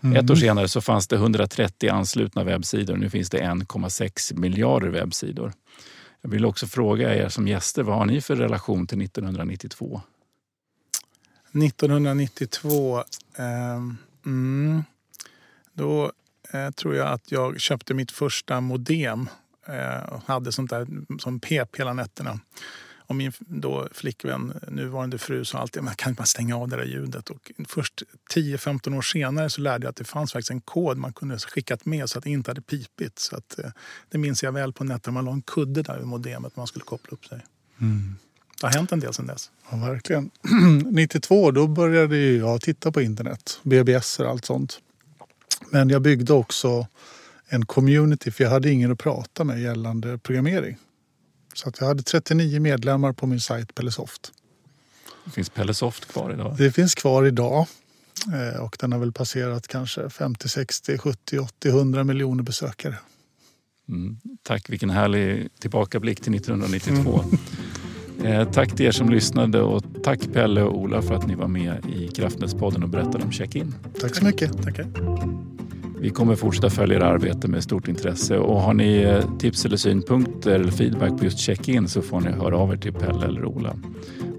Mm. 0.00 0.16
Ett 0.16 0.30
år 0.30 0.34
senare 0.34 0.68
så 0.68 0.80
fanns 0.80 1.08
det 1.08 1.16
130 1.16 1.90
anslutna 1.90 2.44
webbsidor. 2.44 2.96
Nu 2.96 3.10
finns 3.10 3.30
det 3.30 3.38
1,6 3.38 4.38
miljarder 4.38 4.88
webbsidor. 4.88 5.52
Jag 6.20 6.30
vill 6.30 6.44
också 6.44 6.66
fråga 6.66 7.14
er 7.14 7.28
som 7.28 7.48
gäster, 7.48 7.82
vad 7.82 7.96
har 7.96 8.06
ni 8.06 8.20
för 8.20 8.36
relation 8.36 8.86
till 8.86 9.02
1992? 9.02 10.00
1992? 11.52 12.98
Eh, 13.38 13.76
mm, 14.26 14.82
då 15.72 16.12
eh, 16.52 16.70
tror 16.70 16.94
jag 16.94 17.08
att 17.08 17.32
jag 17.32 17.60
köpte 17.60 17.94
mitt 17.94 18.10
första 18.10 18.60
modem 18.60 19.28
eh, 19.66 20.08
och 20.08 20.22
hade 20.26 20.52
sånt 20.52 20.70
där 20.70 20.86
som 21.18 21.40
pep 21.40 21.76
hela 21.76 21.92
nätterna. 21.92 22.40
Och 23.06 23.16
min 23.16 23.32
då 23.38 23.88
flickvän, 23.92 24.60
nuvarande 24.68 25.18
fru, 25.18 25.44
sa 25.44 25.58
alltid 25.58 25.82
man 25.82 25.94
kan 25.94 26.14
bara 26.14 26.24
stänga 26.24 26.56
av 26.56 26.68
det 26.68 26.76
där 26.76 26.84
ljudet. 26.84 27.30
Och 27.30 27.52
först 27.68 28.02
10-15 28.34 28.96
år 28.96 29.02
senare 29.02 29.50
så 29.50 29.60
lärde 29.60 29.84
jag 29.84 29.90
att 29.90 29.96
det 29.96 30.04
fanns 30.04 30.32
faktiskt 30.32 30.50
en 30.50 30.60
kod 30.60 30.98
man 30.98 31.12
kunde 31.12 31.38
skickat 31.38 31.84
med 31.84 32.10
så 32.10 32.18
att 32.18 32.24
det 32.24 32.30
inte 32.30 32.50
hade 32.50 32.60
pipit. 32.60 33.18
Så 33.18 33.36
att, 33.36 33.58
eh, 33.58 33.70
det 34.08 34.18
minns 34.18 34.42
jag 34.42 34.52
väl 34.52 34.72
på 34.72 34.84
nätet. 34.84 35.12
Man 35.12 35.24
la 35.24 35.32
en 35.32 35.42
kudde 35.42 35.82
där 35.82 35.98
vid 35.98 36.06
modemet 36.06 36.56
man 36.56 36.66
skulle 36.66 36.84
koppla 36.84 37.10
upp 37.10 37.26
sig. 37.26 37.40
Mm. 37.80 38.16
Det 38.60 38.66
har 38.66 38.74
hänt 38.74 38.92
en 38.92 39.00
del 39.00 39.14
sedan 39.14 39.26
dess. 39.26 39.50
Ja, 39.70 39.76
verkligen. 39.76 40.30
92 40.90 41.50
då 41.50 41.66
började 41.66 42.16
jag 42.18 42.60
titta 42.60 42.92
på 42.92 43.00
internet, 43.00 43.60
BBS 43.62 44.20
och 44.20 44.28
allt 44.28 44.44
sånt. 44.44 44.80
Men 45.70 45.88
jag 45.90 46.02
byggde 46.02 46.32
också 46.32 46.86
en 47.48 47.66
community 47.66 48.30
för 48.30 48.44
jag 48.44 48.50
hade 48.50 48.70
ingen 48.70 48.92
att 48.92 48.98
prata 48.98 49.44
med 49.44 49.60
gällande 49.60 50.18
programmering. 50.18 50.76
Så 51.56 51.68
att 51.68 51.80
jag 51.80 51.86
hade 51.86 52.02
39 52.02 52.60
medlemmar 52.60 53.12
på 53.12 53.26
min 53.26 53.40
sajt 53.40 53.74
Pellesoft. 53.74 54.32
Finns 55.32 55.50
Pellesoft 55.50 56.12
kvar 56.12 56.32
idag? 56.32 56.54
Det 56.58 56.72
finns 56.72 56.94
kvar 56.94 57.24
idag. 57.24 57.66
Eh, 58.32 58.60
och 58.60 58.76
den 58.80 58.92
har 58.92 58.98
väl 58.98 59.12
passerat 59.12 59.68
kanske 59.68 60.10
50, 60.10 60.48
60, 60.48 60.98
70, 60.98 61.38
80, 61.38 61.68
100 61.68 62.04
miljoner 62.04 62.42
besökare. 62.42 62.94
Mm, 63.88 64.16
tack, 64.42 64.70
vilken 64.70 64.90
härlig 64.90 65.48
tillbakablick 65.58 66.20
till 66.20 66.34
1992. 66.34 67.24
Mm. 68.20 68.40
Eh, 68.40 68.50
tack 68.50 68.76
till 68.76 68.86
er 68.86 68.92
som 68.92 69.10
lyssnade 69.10 69.62
och 69.62 69.84
tack 70.04 70.20
Pelle 70.32 70.62
och 70.62 70.78
Ola 70.78 71.02
för 71.02 71.14
att 71.14 71.26
ni 71.26 71.34
var 71.34 71.48
med 71.48 71.86
i 71.92 72.08
Kraftnätspodden 72.08 72.82
och 72.82 72.88
berättade 72.88 73.24
om 73.24 73.32
check-in. 73.32 73.74
Tack 74.00 74.16
så 74.16 74.24
mycket. 74.24 74.62
Tackar. 74.62 74.86
Vi 76.06 76.12
kommer 76.12 76.34
fortsätta 76.34 76.70
följa 76.70 76.96
ert 76.96 77.02
arbete 77.02 77.48
med 77.48 77.62
stort 77.62 77.88
intresse 77.88 78.38
och 78.38 78.60
har 78.60 78.74
ni 78.74 79.02
eh, 79.02 79.38
tips 79.38 79.64
eller 79.64 79.76
synpunkter 79.76 80.50
eller 80.50 80.70
feedback 80.70 81.18
på 81.18 81.24
just 81.24 81.38
check-in 81.38 81.88
så 81.88 82.02
får 82.02 82.20
ni 82.20 82.30
höra 82.30 82.58
av 82.58 82.72
er 82.72 82.76
till 82.76 82.92
Pelle 82.92 83.26
eller 83.26 83.44
Ola. 83.44 83.76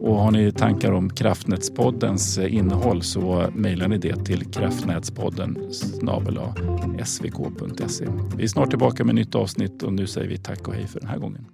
Och 0.01 0.15
har 0.15 0.31
ni 0.31 0.51
tankar 0.51 0.91
om 0.91 1.09
Kraftnätspoddens 1.09 2.37
eh, 2.37 2.55
innehåll 2.55 3.01
så 3.01 3.49
mejlar 3.53 3.87
ni 3.87 3.97
det 3.97 4.25
till 4.25 4.45
kraftnätspodden 4.45 5.57
svk.se. 7.05 8.05
Vi 8.37 8.43
är 8.43 8.47
snart 8.47 8.69
tillbaka 8.69 9.03
med 9.03 9.15
nytt 9.15 9.35
avsnitt 9.35 9.83
och 9.83 9.93
nu 9.93 10.07
säger 10.07 10.29
vi 10.29 10.37
tack 10.37 10.67
och 10.67 10.73
hej 10.73 10.87
för 10.87 10.99
den 10.99 11.09
här 11.09 11.17
gången. 11.17 11.45